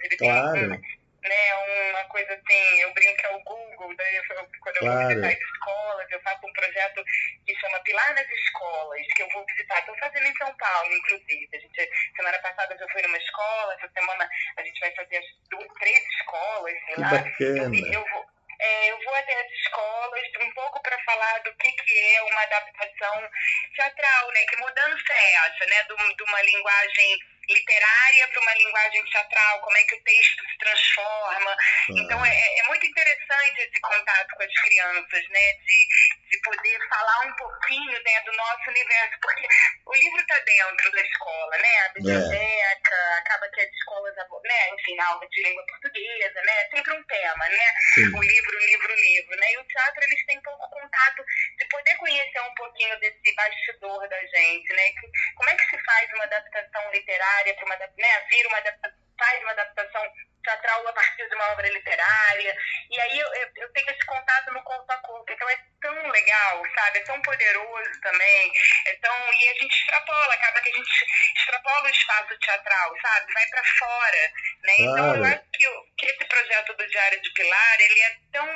[0.03, 0.53] Ele claro.
[0.53, 4.81] tem né, uma coisa assim, eu brinco que é o Google, daí eu, quando eu
[4.81, 4.99] claro.
[5.01, 7.05] vou visitar as escolas, eu faço um projeto
[7.47, 11.49] que chama Pilar nas Escolas, que eu vou visitar, estou fazendo em São Paulo, inclusive.
[11.53, 15.27] A gente, semana passada eu fui numa escola, essa semana a gente vai fazer as
[15.51, 17.09] duas, três escolas, sei que lá.
[17.11, 17.77] Bacana.
[17.77, 18.27] Eu, eu vou,
[18.61, 22.43] é, eu vou até as escolas um pouco para falar do que, que é uma
[22.43, 23.31] adaptação
[23.75, 24.45] teatral, né?
[24.45, 25.83] Que mudança é essa, né?
[25.85, 31.57] De uma linguagem literária para uma linguagem teatral, como é que texto se transforma.
[31.91, 35.53] Então é, é, muito interessante esse contato com as crianças, né?
[35.53, 35.89] De,
[36.31, 39.47] de poder falar um pouquinho né, do nosso universo, porque
[39.87, 41.79] o livro está dentro da escola, né?
[41.81, 43.19] A biblioteca, é.
[43.19, 44.69] acaba que as escolas, né?
[44.75, 46.53] enfim, na aula de língua portuguesa, né?
[46.63, 47.75] É sempre um tema, né?
[47.95, 48.17] Sim.
[48.17, 49.53] O livro, o livro, o livro, né?
[49.53, 51.25] E o teatro, eles têm pouco contato
[51.59, 54.93] de poder conhecer um pouquinho desse bastidor da gente, né?
[54.93, 58.27] Que, como é que se faz uma adaptação literária para uma, né?
[58.31, 60.13] Vira uma adaptação, faz uma adaptação
[60.43, 62.57] teatral a partir de uma obra literária.
[62.91, 65.31] E aí eu, eu, eu tenho esse contato no corpo a corpo.
[65.31, 66.99] Então é tão legal, sabe?
[66.99, 68.53] É tão poderoso também.
[68.87, 69.33] É tão...
[69.33, 71.07] E a gente extrapola, acaba que a gente
[71.37, 73.33] extrapola o espaço teatral, sabe?
[73.33, 74.33] Vai para fora.
[74.63, 74.77] Né?
[74.77, 74.91] Claro.
[74.91, 75.67] Então eu acho que,
[75.99, 78.49] que esse projeto do Diário de Pilar, ele é tão.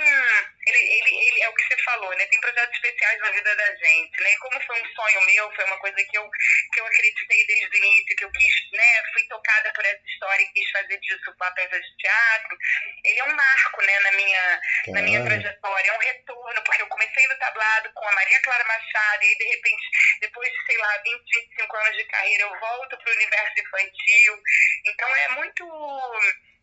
[0.67, 2.27] Ele, ele, ele é o que você falou, né?
[2.27, 4.37] Tem projetos especiais na vida da gente, né?
[4.39, 6.31] Como foi um sonho meu, foi uma coisa que eu,
[6.73, 9.03] que eu acreditei desde o início, que eu quis, né?
[9.13, 12.59] Fui tocada por essa história e quis fazer disso papel de teatro.
[13.05, 13.99] Ele é um marco, né?
[14.01, 14.93] Na minha, claro.
[14.93, 18.41] na minha trajetória, é um retorno, porque eu comecei comecei no tablado com a Maria
[18.43, 22.43] Clara Machado e aí, de repente, depois de, sei lá, 20, 25 anos de carreira,
[22.43, 24.43] eu volto para o universo infantil.
[24.85, 25.65] Então é muito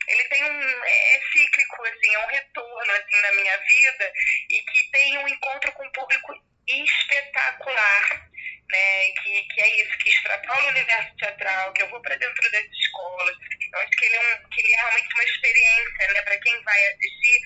[0.08, 4.14] ele tem um é, é cíclico assim, é um retorno assim na minha vida
[4.50, 6.34] e que tem um encontro com um público
[6.68, 8.30] espetacular,
[8.70, 9.12] né?
[9.24, 12.66] Que, que é isso, que extrapola o universo teatral, que eu vou para dentro das
[12.66, 13.38] escolas.
[13.74, 16.22] Eu acho que ele é, um, que ele é realmente uma experiência, né?
[16.22, 17.42] Para quem vai assistir,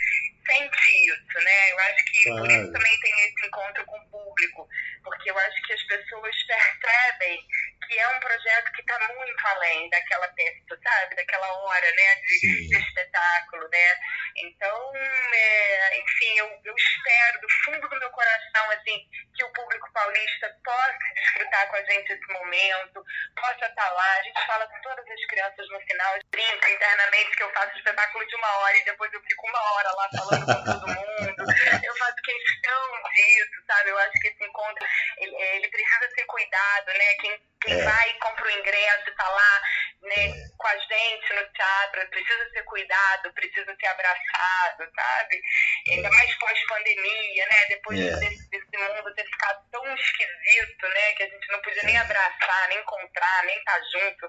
[0.46, 1.72] sente isso, né?
[1.72, 2.42] Eu acho que claro.
[2.42, 4.68] por isso também tem esse encontro com o público,
[5.04, 7.40] porque eu acho que as pessoas percebem
[7.88, 11.16] que é um projeto que está muito além daquela peça, sabe?
[11.16, 12.16] Daquela hora, né?
[12.16, 14.00] De, de espetáculo, né?
[14.38, 14.92] Então,
[15.34, 20.56] é, enfim, eu, eu espero do fundo do meu coração, assim, que o público paulista
[20.64, 23.04] possa desfrutar com a gente esse momento,
[23.36, 24.14] possa estar tá lá.
[24.14, 28.26] A gente fala com todas as crianças no final, brinca internamente que eu faço espetáculo
[28.28, 31.46] de uma hora e depois eu fico uma hora lá falando com todo mundo.
[31.84, 33.90] Eu faço questão disso, sabe?
[33.90, 34.86] Eu acho que esse encontro,
[35.18, 37.14] ele, ele precisa ser cuidado, né?
[37.22, 37.84] Quem quem é.
[37.84, 39.62] vai e compra o ingresso, está lá
[40.06, 40.34] né, é.
[40.58, 45.42] com a gente no teatro, precisa ser cuidado, precisa ser abraçado, sabe?
[45.88, 45.94] É.
[45.94, 47.66] Ainda mais pós-pandemia, né?
[47.70, 48.16] Depois é.
[48.20, 51.14] desse, desse, mundo ter ficado tão esquisito, né?
[51.14, 54.28] Que a gente não podia nem abraçar, nem encontrar, nem estar tá junto,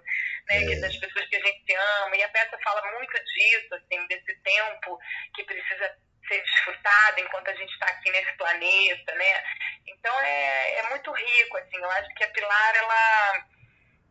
[0.48, 0.72] né?
[0.72, 0.80] É.
[0.80, 2.16] Das pessoas que a gente ama.
[2.16, 4.98] E a peça fala muito disso, assim, desse tempo
[5.34, 5.96] que precisa
[6.28, 9.44] ser desfrutado enquanto a gente está aqui nesse planeta, né?
[9.86, 13.44] Então é, é muito rico, assim, eu acho que a Pilar, ela,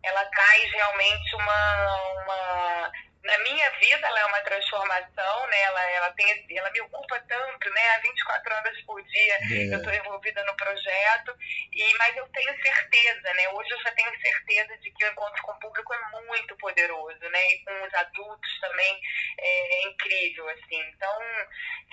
[0.03, 2.91] ela traz realmente uma, uma
[3.26, 5.62] na minha vida ela é uma transformação, né?
[5.62, 8.00] Ela, ela, tem, ela me ocupa tanto, né?
[8.04, 9.74] 24 horas por dia é.
[9.74, 11.36] eu estou envolvida no projeto,
[11.72, 13.50] e, mas eu tenho certeza, né?
[13.50, 17.30] Hoje eu já tenho certeza de que o encontro com o público é muito poderoso,
[17.30, 17.52] né?
[17.52, 19.02] E com os adultos também
[19.40, 20.80] é, é incrível, assim.
[20.90, 21.20] Então,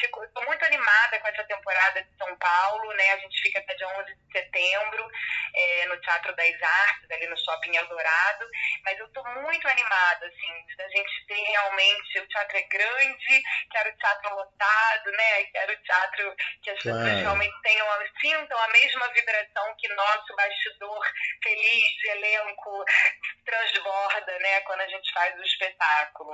[0.02, 3.12] estou muito animada com essa temporada de São Paulo, né?
[3.12, 5.10] A gente fica até dia 11 de setembro
[5.54, 8.48] é, no Teatro das Artes, ali no Shopping Eldorado,
[8.84, 13.90] mas eu estou muito animada, assim, da gente tem realmente o teatro é grande, quero
[13.90, 15.44] o teatro lotado, né?
[15.52, 16.98] Quero o teatro que as claro.
[16.98, 17.86] pessoas realmente tenham,
[18.20, 21.00] sintam a mesma vibração que nosso bastidor
[21.42, 22.84] feliz de elenco
[23.44, 24.60] transborda, né?
[24.60, 26.32] Quando a gente faz o espetáculo.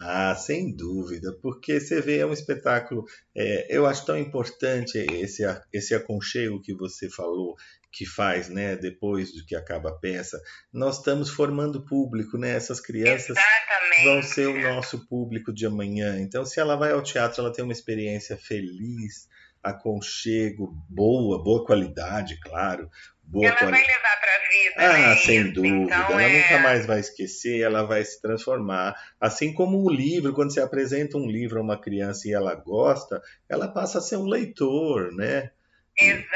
[0.00, 3.04] Ah, sem dúvida, porque você vê, é um espetáculo,
[3.36, 7.54] é, eu acho tão importante esse, esse aconchego que você falou,
[7.92, 10.40] que faz, né, depois do que acaba a peça,
[10.72, 12.56] nós estamos formando público, né?
[12.56, 14.04] Essas crianças Exatamente.
[14.04, 16.18] vão ser o nosso público de amanhã.
[16.18, 19.28] Então, se ela vai ao teatro, ela tem uma experiência feliz,
[19.62, 22.90] aconchego, boa, boa qualidade, claro.
[23.22, 24.74] Boa ela vai levar para a vida.
[24.76, 25.16] Ah, né?
[25.16, 25.52] sem Isso.
[25.52, 25.76] dúvida.
[25.76, 26.42] Então, ela é...
[26.42, 28.96] nunca mais vai esquecer, ela vai se transformar.
[29.20, 33.22] Assim como o livro, quando você apresenta um livro a uma criança e ela gosta,
[33.48, 35.50] ela passa a ser um leitor, né?
[35.98, 36.32] Exatamente,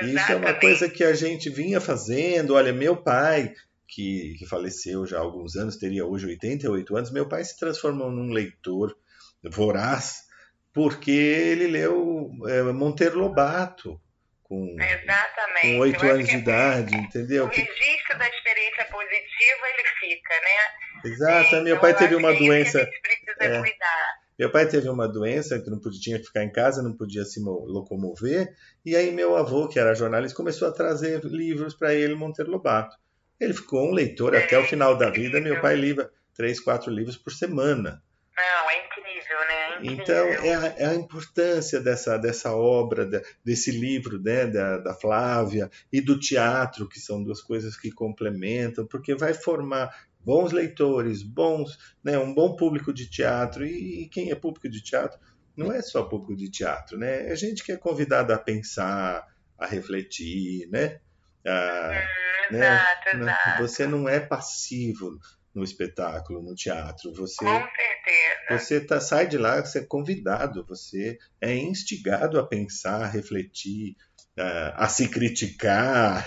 [0.00, 0.16] exatamente.
[0.16, 2.54] Isso é uma coisa que a gente vinha fazendo.
[2.54, 3.52] Olha, meu pai,
[3.88, 8.10] que, que faleceu já há alguns anos, teria hoje 88 anos, meu pai se transformou
[8.10, 8.96] num leitor
[9.42, 10.22] voraz,
[10.72, 14.00] porque ele leu é, Monteiro Lobato.
[14.42, 15.62] Com, Exatamente.
[15.62, 17.44] com 8 anos de idade, entendeu?
[17.44, 21.12] O registro da experiência positiva, ele fica, né?
[21.12, 22.78] Exato, então, meu pai teve uma é doença.
[22.78, 23.60] a gente precisa é.
[24.40, 27.26] Meu pai teve uma doença que não podia, tinha que ficar em casa, não podia
[27.26, 32.14] se locomover, e aí meu avô, que era jornalista, começou a trazer livros para ele,
[32.14, 32.96] Monteiro Lobato.
[33.38, 35.42] Ele ficou um leitor até o final da vida.
[35.42, 38.02] Meu pai lia três, quatro livros por semana.
[38.34, 39.74] Não, é incrível, né?
[39.74, 40.02] É incrível.
[40.02, 44.94] Então, é a, é a, importância dessa, dessa obra, de, desse livro né, da, da
[44.94, 49.94] Flávia e do teatro, que são duas coisas que complementam, porque vai formar
[50.24, 53.66] bons leitores, bons, né, um bom público de teatro.
[53.66, 55.18] E, e, quem é público de teatro
[55.56, 57.30] não é só público de teatro, né?
[57.30, 59.26] É gente que é convidada a pensar,
[59.58, 61.00] a refletir, né?
[61.46, 61.90] A,
[62.50, 62.66] hum, né?
[62.66, 63.62] Exato, exato.
[63.62, 65.18] Você não é passivo
[65.54, 67.12] no espetáculo, no teatro.
[67.14, 68.58] Você, Com certeza.
[68.58, 73.96] Você tá, sai de lá, você é convidado, você é instigado a pensar, a refletir,
[74.40, 76.26] a, a se criticar,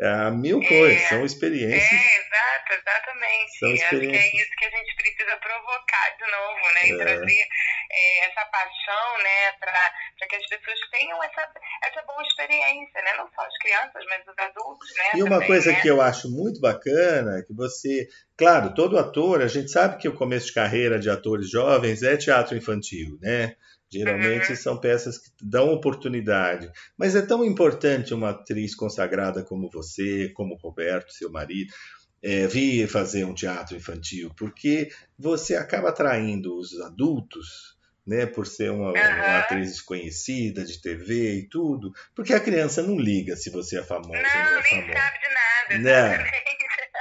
[0.00, 1.08] a mil É, coisas.
[1.08, 1.82] São experiências.
[1.82, 3.58] É, exato, exatamente.
[3.58, 4.34] São Acho que é experiências.
[4.42, 6.88] isso que a gente precisa provocar de novo, né?
[6.88, 6.96] E É.
[7.04, 7.46] trazer
[7.90, 9.52] é, essa paixão, né?
[9.60, 11.48] Para que as pessoas tenham essa,
[11.84, 13.14] essa boa experiência, né?
[13.16, 15.04] Não só as crianças, mas os adultos, né?
[15.14, 15.80] E uma também, coisa né?
[15.80, 20.08] que eu acho muito bacana, é que você, claro, todo ator, a gente sabe que
[20.08, 23.56] o começo de carreira de atores jovens é teatro infantil, né?
[23.90, 26.70] Geralmente são peças que dão oportunidade.
[26.96, 31.72] Mas é tão importante uma atriz consagrada como você, como o Roberto, seu marido,
[32.22, 37.76] é, vir fazer um teatro infantil, porque você acaba atraindo os adultos,
[38.06, 42.98] né, por ser uma, uma atriz desconhecida de TV e tudo, porque a criança não
[42.98, 44.98] liga se você é famosa ou não Não, é nem famosa.
[44.98, 45.82] sabe de nada,
[46.18, 46.30] Né?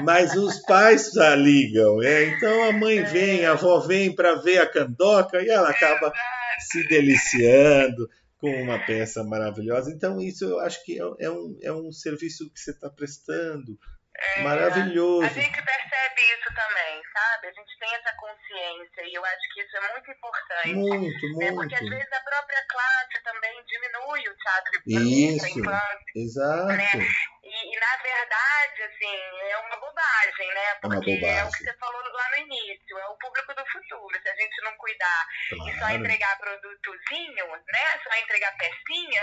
[0.01, 2.25] Mas os pais já ligam, é?
[2.25, 6.13] então a mãe vem, a avó vem para ver a candoca e ela acaba
[6.59, 9.91] se deliciando com uma peça maravilhosa.
[9.91, 13.77] Então isso eu acho que é, é um, é um serviço que você está prestando
[14.15, 15.25] É, maravilhoso.
[15.25, 17.47] A gente percebe isso também, sabe?
[17.47, 20.73] A gente tem essa consciência e eu acho que isso é muito importante.
[20.73, 21.51] Muito, né?
[21.53, 21.95] Porque às muito.
[21.95, 25.39] vezes a própria classe também diminui o teatro Isso.
[25.39, 27.07] para infância.
[27.47, 29.15] E, e, na verdade, assim,
[29.49, 30.65] é uma bobagem, né?
[30.65, 31.43] É uma Porque é, bobagem.
[31.47, 34.19] o que você falou lá no início, é o público do futuro.
[34.21, 35.95] Se a gente não cuidar e só Claro.
[35.95, 37.99] entregar produtozinho, né?
[38.03, 39.21] Só entregar pecinha,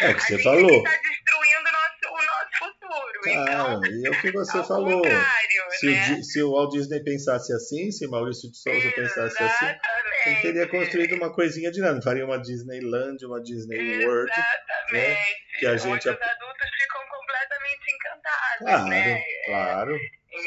[0.00, 0.70] É o que a você gente falou.
[0.70, 3.20] está destruindo o nosso, o nosso futuro.
[3.22, 5.02] Claro, então, e é o que você falou.
[5.70, 6.02] Se o, né?
[6.06, 9.78] Di- se o Walt Disney pensasse assim, se Maurício de Souza pensasse assim,
[10.26, 12.00] ele teria construído uma coisinha de nada.
[12.02, 14.30] Faria uma Disneyland, uma Disney World.
[14.32, 15.44] Exatamente.
[15.58, 17.33] que a Onde gente- os adultos ficam completamente
[17.94, 19.24] encantados, Claro, né?
[19.46, 19.98] claro.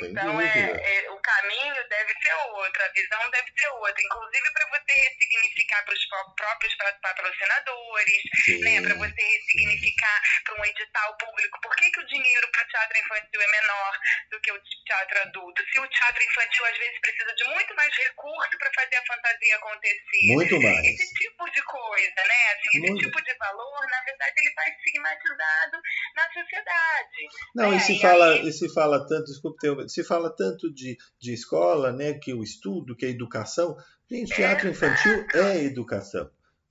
[0.04, 4.02] Então, é, é, o caminho deve ser outra, a visão deve ser outra.
[4.04, 8.22] Inclusive para você ressignificar para os próprios patrocinadores,
[8.62, 11.62] né, para você ressignificar para um edital público.
[11.62, 13.94] Por que, que o dinheiro para o teatro infantil é menor
[14.32, 15.64] do que o teatro adulto?
[15.72, 19.56] Se o teatro infantil às vezes precisa de muito mais recurso para fazer a fantasia
[19.56, 20.34] acontecer.
[20.34, 20.86] Muito mais.
[20.86, 22.42] Esse tipo de coisa, né?
[22.54, 23.06] Assim, esse muito.
[23.06, 25.78] tipo de valor, na verdade, ele está estigmatizado
[26.16, 27.22] na sociedade.
[27.56, 27.78] Não, né?
[27.78, 28.48] e se e fala, aí...
[28.48, 29.58] e se fala tanto, desculpe,
[29.88, 33.76] se fala tanto de, de escola, né, que o estudo, que a educação,
[34.10, 36.30] gente, teatro infantil é educação,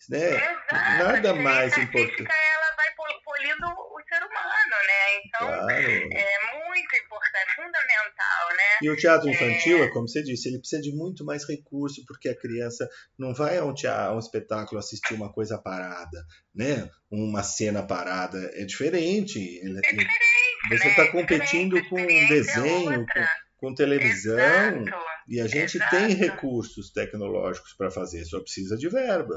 [0.08, 0.36] né?
[0.36, 2.28] Exato, Nada mais importante.
[2.28, 2.86] Ela vai
[3.24, 5.18] polindo o ser humano, né?
[5.24, 5.72] Então, claro.
[5.72, 7.15] é muito importante,
[7.54, 8.78] fundamental, né?
[8.82, 9.88] E o teatro infantil, é...
[9.88, 13.64] como você disse, ele precisa de muito mais recurso, porque a criança não vai a
[13.64, 16.24] um, teatro, a um espetáculo assistir uma coisa parada,
[16.54, 16.90] né?
[17.10, 18.38] Uma cena parada.
[18.54, 19.38] É diferente.
[19.60, 20.36] É diferente
[20.68, 21.10] você está né?
[21.10, 25.04] competindo com desenho, com, com, televisão, Exato.
[25.28, 25.96] e a gente Exato.
[25.96, 29.34] tem recursos tecnológicos para fazer, só precisa de verba.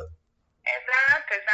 [0.66, 1.49] Exato, exato.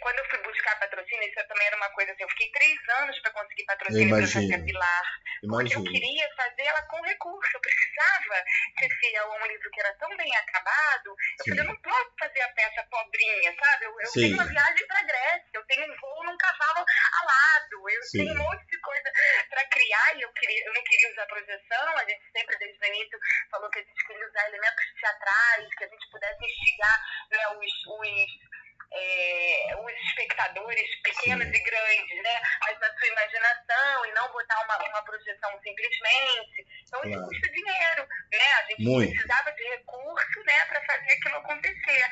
[0.00, 3.18] Quando eu fui buscar patrocínio, isso também era uma coisa assim, eu fiquei três anos
[3.20, 5.02] para conseguir patrocínio para fazer a Pilar.
[5.48, 7.50] Porque eu queria fazer ela com recurso.
[7.54, 8.44] Eu precisava
[8.78, 11.06] ser fiel a um livro que era tão bem acabado.
[11.06, 11.50] Eu Sim.
[11.50, 13.84] falei, eu não posso fazer a peça pobrinha, sabe?
[13.84, 16.84] Eu, eu tenho uma viagem para Grécia, eu tenho um voo num cavalo
[17.22, 18.18] alado, eu Sim.
[18.18, 19.12] tenho um monte de coisa
[19.48, 21.96] para criar e eu, queria, eu não queria usar projeção.
[21.96, 23.18] A gente sempre, desde o início,
[23.50, 26.98] falou que a gente queria usar elementos teatrais, que a gente pudesse instigar
[27.30, 28.49] né, os, os
[28.92, 31.54] é, os espectadores pequenos Sim.
[31.54, 32.40] e grandes, né?
[32.60, 36.66] Mas na sua imaginação e não botar uma, uma projeção simplesmente.
[36.86, 38.52] Então isso custa dinheiro, né?
[38.58, 39.10] A gente Muito.
[39.12, 42.08] precisava de recurso, né, para fazer aquilo acontecer.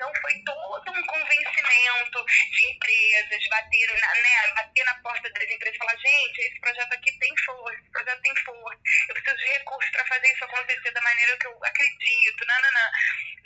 [0.00, 5.74] Então foi todo um convencimento de empresas, bater na, né, bater na porta das empresas
[5.74, 9.44] e falar, gente, esse projeto aqui tem força, esse projeto tem força, eu preciso de
[9.44, 12.60] recursos para fazer isso acontecer da maneira que eu acredito, não.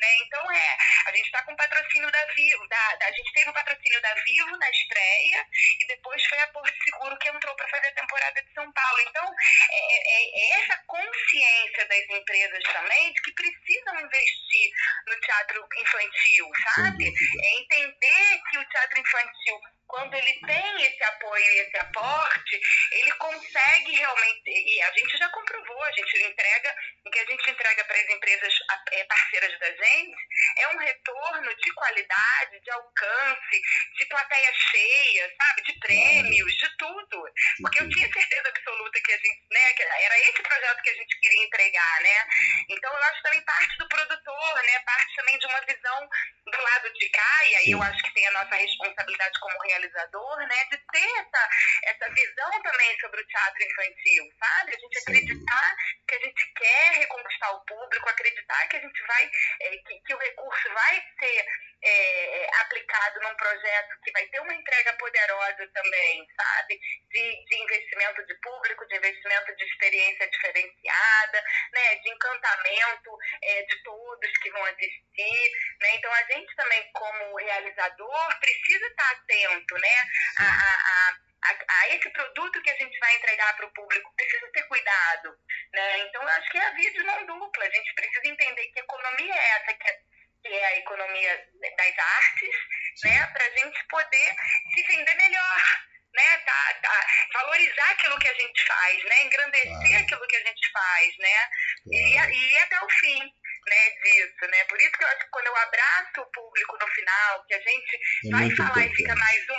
[0.04, 0.16] Né?
[0.26, 0.76] Então é,
[1.06, 4.14] a gente está com patrocínio da Vivo, da, da, a gente teve o patrocínio da
[4.14, 5.46] Vivo na estreia
[5.80, 9.00] e depois foi a Porto Seguro que entrou para fazer a temporada de São Paulo.
[9.00, 9.24] Então,
[9.70, 14.70] é, é, é, essa consciência das empresas também de que precisam investir
[15.06, 16.43] no teatro infantil,
[16.74, 17.06] sabe?
[17.06, 22.60] É entender que o teatro infantil quando ele tem esse apoio e esse aporte,
[22.92, 27.50] ele consegue realmente, e a gente já comprovou, a gente entrega, o que a gente
[27.50, 28.54] entrega para as empresas
[28.92, 30.16] é, parceiras da gente,
[30.58, 33.62] é um retorno de qualidade, de alcance,
[33.98, 37.24] de plateia cheia, sabe, de prêmios, de tudo.
[37.60, 40.94] Porque eu tinha certeza absoluta que a gente, né, que era esse projeto que a
[40.94, 42.28] gente queria entregar, né?
[42.68, 46.08] Então eu acho também parte do produtor, né, parte também de uma visão
[46.46, 50.38] do lado de cá, e aí eu acho que tem a nossa responsabilidade como realizador,
[50.38, 51.48] né, de ter essa,
[51.84, 54.74] essa visão também sobre o teatro infantil, sabe?
[54.74, 55.76] A gente acreditar
[56.08, 60.14] que a gente quer reconquistar o público, acreditar que a gente vai, é, que, que,
[60.14, 61.46] o recurso vai ser
[61.82, 66.80] é, aplicado num projeto que vai ter uma entrega poderosa também, sabe?
[67.10, 71.96] De, de investimento de público, de investimento de experiência diferenciada, né?
[71.96, 75.50] De encantamento é, de todos que vão assistir,
[75.80, 75.94] né?
[75.96, 80.08] Então a gente também, como realizador, precisa estar atento, né?
[80.38, 84.50] a, a, a, a, esse produto que a gente vai entregar para o público precisa
[84.52, 85.36] ter cuidado.
[85.72, 85.98] Né?
[86.00, 87.64] Então, eu acho que é a via de mão dupla.
[87.64, 89.98] A gente precisa entender que economia é essa, que é,
[90.42, 92.56] que é a economia das artes,
[93.04, 93.26] né?
[93.26, 94.36] para a gente poder
[94.74, 95.84] se vender melhor.
[96.14, 99.96] Né, tá, tá, valorizar aquilo que a gente faz, né, engrandecer claro.
[99.96, 101.48] aquilo que a gente faz, né,
[101.82, 102.30] claro.
[102.30, 103.34] e, e até o fim
[103.66, 104.64] né, disso, né?
[104.64, 107.60] Por isso que eu acho que quando eu abraço o público no final, que a
[107.60, 109.50] gente é vai falar e fica mais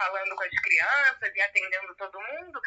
[0.00, 2.58] falando com as crianças e atendendo todo mundo,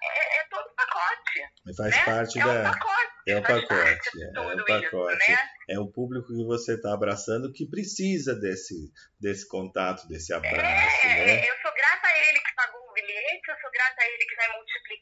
[0.00, 1.76] é, é todo pacote.
[1.76, 2.04] Faz né?
[2.04, 2.60] parte é da.
[2.60, 4.10] Um pacote, é o pacote.
[4.22, 5.22] É o pacote.
[5.22, 5.50] Isso, né?
[5.70, 11.06] É o público que você está abraçando que precisa desse, desse contato, desse abraço.
[11.06, 11.48] É, né?
[11.48, 14.36] eu sou grata a ele que pagou o bilhete, eu sou grata a ele que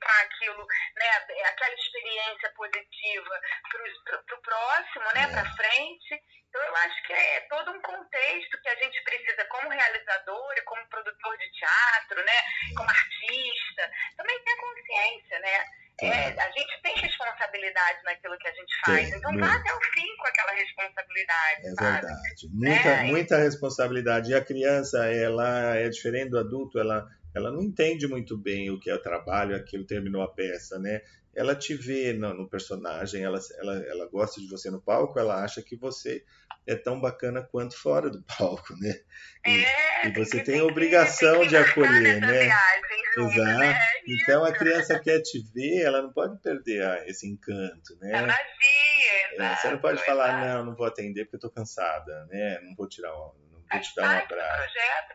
[0.07, 1.07] multiplicar aquilo, né,
[1.45, 3.41] aquela experiência positiva
[3.71, 5.29] para o próximo, né, é.
[5.29, 6.23] para frente.
[6.49, 10.63] Então eu acho que é todo um contexto que a gente precisa como realizador e
[10.63, 12.43] como produtor de teatro, né,
[12.77, 15.65] como artista, também ter consciência, né?
[15.99, 19.81] É, a gente tem responsabilidade naquilo que a gente faz, tem, então vá até o
[19.81, 21.67] fim com aquela responsabilidade.
[21.67, 22.07] É sabe?
[22.07, 22.49] verdade.
[22.53, 24.31] Muita, é, muita responsabilidade.
[24.31, 28.81] E a criança, ela é diferente do adulto, ela, ela não entende muito bem o
[28.81, 31.03] que é o trabalho, aquilo terminou a peça, né?
[31.35, 35.45] Ela te vê no, no personagem, ela, ela, ela gosta de você no palco, ela
[35.45, 36.25] acha que você
[36.67, 38.99] é tão bacana quanto fora do palco, né?
[39.47, 42.45] E, é, e você tem a obrigação tem de acolher, né?
[42.45, 42.87] Viagem,
[43.19, 43.59] Exato.
[43.59, 43.79] Né?
[44.07, 48.15] Então a criança quer te ver, ela não pode perder esse encanto, né?
[48.15, 50.47] A magia, exato, você não pode falar, exato.
[50.47, 52.61] não, não vou atender porque eu tô cansada, né?
[52.63, 53.33] Não vou tirar um,
[53.71, 54.27] não vou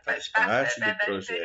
[0.04, 1.40] Faz um parte do projeto,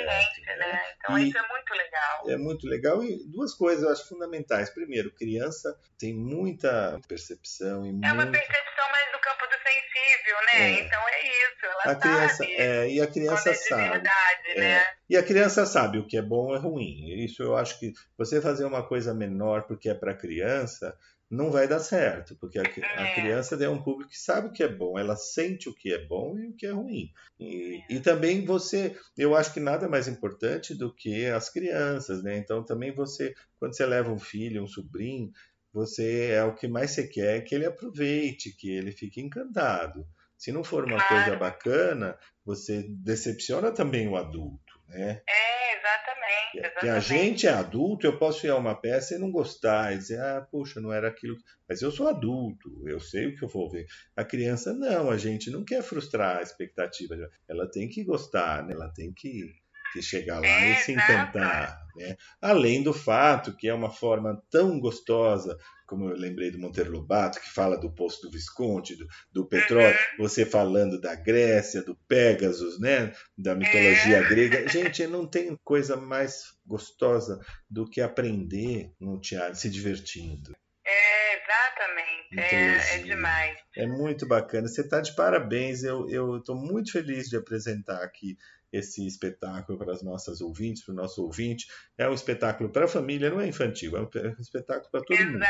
[0.45, 0.55] né?
[0.57, 0.81] né?
[0.97, 2.29] Então E- isso é muito legal.
[2.29, 4.69] É muito legal e duas coisas eu acho fundamentais.
[4.69, 10.71] Primeiro, criança tem muita percepção e É uma percepção mais do campo do sensível, né?
[10.71, 10.79] É.
[10.81, 13.89] Então é isso, ela a criança sabe é, e a criança é sabe.
[13.89, 14.59] verdade, É.
[14.59, 14.93] né?
[15.09, 17.23] E a criança sabe o que é bom e ruim.
[17.23, 20.97] Isso eu acho que você fazer uma coisa menor porque é para criança
[21.29, 23.07] não vai dar certo, porque a, a É.
[23.07, 26.05] criança é um público que sabe o que é bom, ela sente o que é
[26.07, 27.11] bom e o que é ruim.
[27.39, 32.37] E, e também você, eu acho que nada mais importante do que as crianças, né?
[32.37, 35.31] Então também você, quando você leva um filho, um sobrinho,
[35.71, 40.07] você é o que mais você quer que ele aproveite, que ele fique encantado.
[40.37, 41.03] Se não for uma Claro.
[41.03, 45.21] coisa bacana, você decepciona também o adulto, né?
[45.27, 46.51] É, exatamente.
[46.51, 46.79] Que- exatamente.
[46.81, 49.97] Que a gente é adulto, eu posso ir a uma peça e não gostar, e
[49.97, 51.35] dizer, ah, puxa, não era aquilo.
[51.67, 53.85] Mas eu sou adulto, eu sei o que eu vou ver.
[54.15, 57.15] A criança não, a gente não quer frustrar a expectativa.
[57.47, 58.73] Ela tem que gostar, né?
[58.73, 59.53] ela tem que,
[59.93, 61.79] que chegar lá É, e se encantar.
[61.95, 62.15] Né?
[62.41, 65.57] Além do fato que é uma forma tão gostosa,
[65.87, 69.87] como eu lembrei do Monteiro Lobato, que fala do poço do Visconde, do, do petróleo,
[70.19, 70.25] Uhum.
[70.25, 73.13] você falando da Grécia, do Pegasus, né?
[73.37, 74.67] da mitologia grega.
[74.67, 77.39] Gente, não tem coisa mais gostosa
[77.69, 80.55] do que aprender no teatro, se divertindo.
[80.85, 82.39] É, exatamente.
[82.39, 83.57] É, é demais.
[83.75, 84.67] É muito bacana.
[84.67, 85.83] Você está de parabéns.
[85.83, 88.37] Eu estou muito feliz de apresentar aqui
[88.71, 91.67] esse espetáculo para as nossas ouvintes, para o nosso ouvinte.
[91.97, 95.17] É um espetáculo para a família, não é infantil, é um pe- espetáculo para todo
[95.25, 95.43] mundo.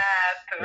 [0.60, 0.64] É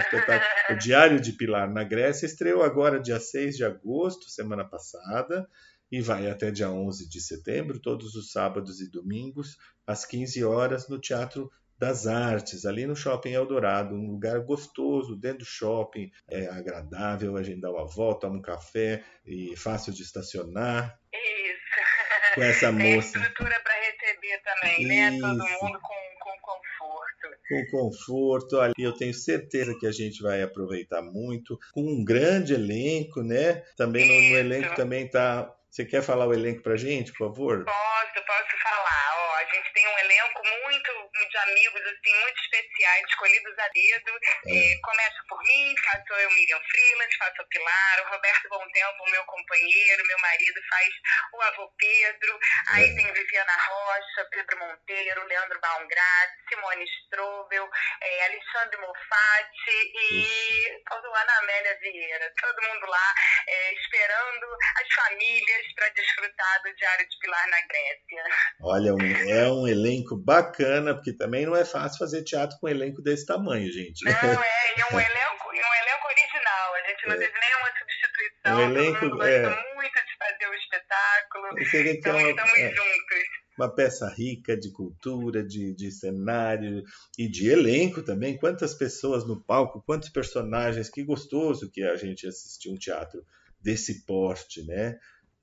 [0.70, 0.74] um.
[0.74, 5.48] O Diário de Pilar na Grécia estreou agora dia 6 de agosto, semana passada,
[5.90, 9.56] e vai até dia 11 de setembro, todos os sábados e domingos,
[9.86, 15.40] às 15 horas, no Teatro das Artes, ali no Shopping Eldorado, um lugar gostoso, dentro
[15.40, 20.02] do shopping, é agradável, a gente dá uma volta, toma um café e fácil de
[20.02, 20.96] estacionar.
[22.34, 23.18] Com essa Tem moça.
[23.18, 25.10] estrutura para receber também, né?
[25.20, 27.28] Todo mundo com, com conforto.
[27.48, 28.60] com conforto.
[28.60, 33.62] Ali eu tenho certeza que a gente vai aproveitar muito, com um grande elenco, né?
[33.76, 35.52] Também no, no elenco também tá.
[35.70, 37.64] Você quer falar o elenco pra gente, por favor?
[37.64, 39.14] Posso, posso falar.
[39.16, 41.01] Ó, a gente tem um elenco muito
[41.32, 44.12] de amigos, assim, muito especiais, escolhidos a dedo.
[44.46, 49.10] É, começa por mim, faço eu Miriam Freeland, faço a Pilar, o Roberto Bom Tempo,
[49.10, 50.88] meu companheiro, meu marido, faz
[51.32, 52.38] o avô Pedro.
[52.68, 52.94] Aí É.
[52.94, 57.68] tem Viviana Rocha, Pedro Monteiro, Leandro Baumgrat, Simone Strobel,
[58.02, 62.32] é, Alexandre Moffatti e faltou Ana Amélia Vieira.
[62.40, 63.14] Todo mundo lá
[63.48, 64.46] é, esperando
[64.80, 68.24] as famílias para desfrutar do Diário de Pilar na Grécia.
[68.60, 68.90] Olha,
[69.30, 73.24] é um elenco bacana, porque também não é fácil fazer teatro com um elenco desse
[73.24, 74.04] tamanho, gente.
[74.04, 74.14] Não, é,
[74.76, 76.74] e um elenco, um elenco original.
[76.74, 77.18] A gente não É.
[77.18, 78.56] teve nenhuma substituição.
[78.56, 79.74] Um elenco, é.
[79.76, 81.46] muito de fazer o espetáculo.
[81.46, 83.28] É Então uma, estamos é, juntos.
[83.56, 86.82] uma peça rica de cultura, de, de cenário
[87.16, 88.36] e de elenco também.
[88.36, 93.24] Quantas pessoas no palco, quantos personagens, que gostoso que é a gente assistir um teatro
[93.60, 94.98] desse porte, né?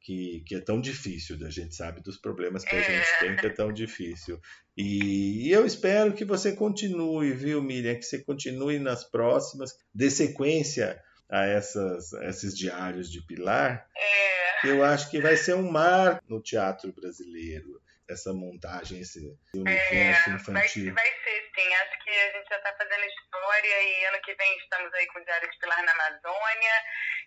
[0.09, 2.83] Que, que é tão difícil, a gente sabe dos problemas que a É.
[2.83, 4.41] gente tem, que é tão difícil.
[4.75, 7.93] E, e eu espero que você continue, viu, Miriam?
[7.93, 10.99] Que você continue nas próximas, dê sequência
[11.29, 16.19] a essas, a esses diários de Pilar, É, eu acho que vai ser um mar
[16.27, 17.79] no teatro brasileiro,
[18.09, 19.19] essa montagem, esse
[19.53, 20.91] universo é, vai, infantil.
[20.95, 21.73] vai ser sim.
[21.75, 25.19] Acho que a gente já está fazendo história e ano que vem estamos aí com
[25.19, 26.73] o Diário de Pilar na Amazônia.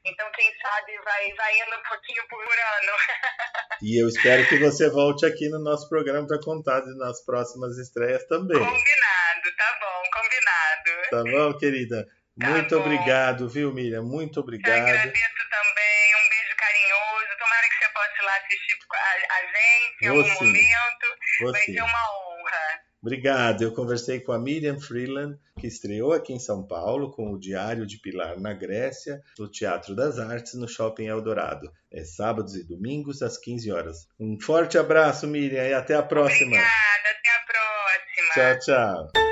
[0.05, 2.93] Então, quem sabe vai, vai indo um pouquinho por ano.
[3.85, 8.25] E eu espero que você volte aqui no nosso programa para contar nas próximas estreias
[8.29, 8.57] também.
[8.57, 11.11] Combinado, tá bom, combinado.
[11.11, 12.07] Tá bom, querida?
[12.41, 12.81] Tá Muito bom.
[12.85, 14.05] obrigado, viu, Miriam?
[14.05, 14.79] Muito obrigado.
[14.79, 17.39] agradeço também, um beijo carinhoso.
[17.41, 20.45] Tomara que você possa ir lá assistir a, a gente em Vou algum sim.
[20.47, 21.07] momento.
[21.41, 21.73] Vai Você.
[21.73, 22.83] ser uma honra.
[23.03, 23.63] Obrigado.
[23.63, 27.87] Eu conversei com a Miriam Freeland, que estreou aqui em São Paulo com o Diário
[27.87, 31.71] de Pilar na Grécia, no Teatro das Artes, no Shopping Eldorado.
[31.89, 34.09] É sábados e domingos, às 15 horas.
[34.19, 36.57] Um forte abraço, Miriam, e até a próxima.
[36.57, 38.59] Obrigada, até a próxima.
[38.65, 39.32] Tchau, tchau.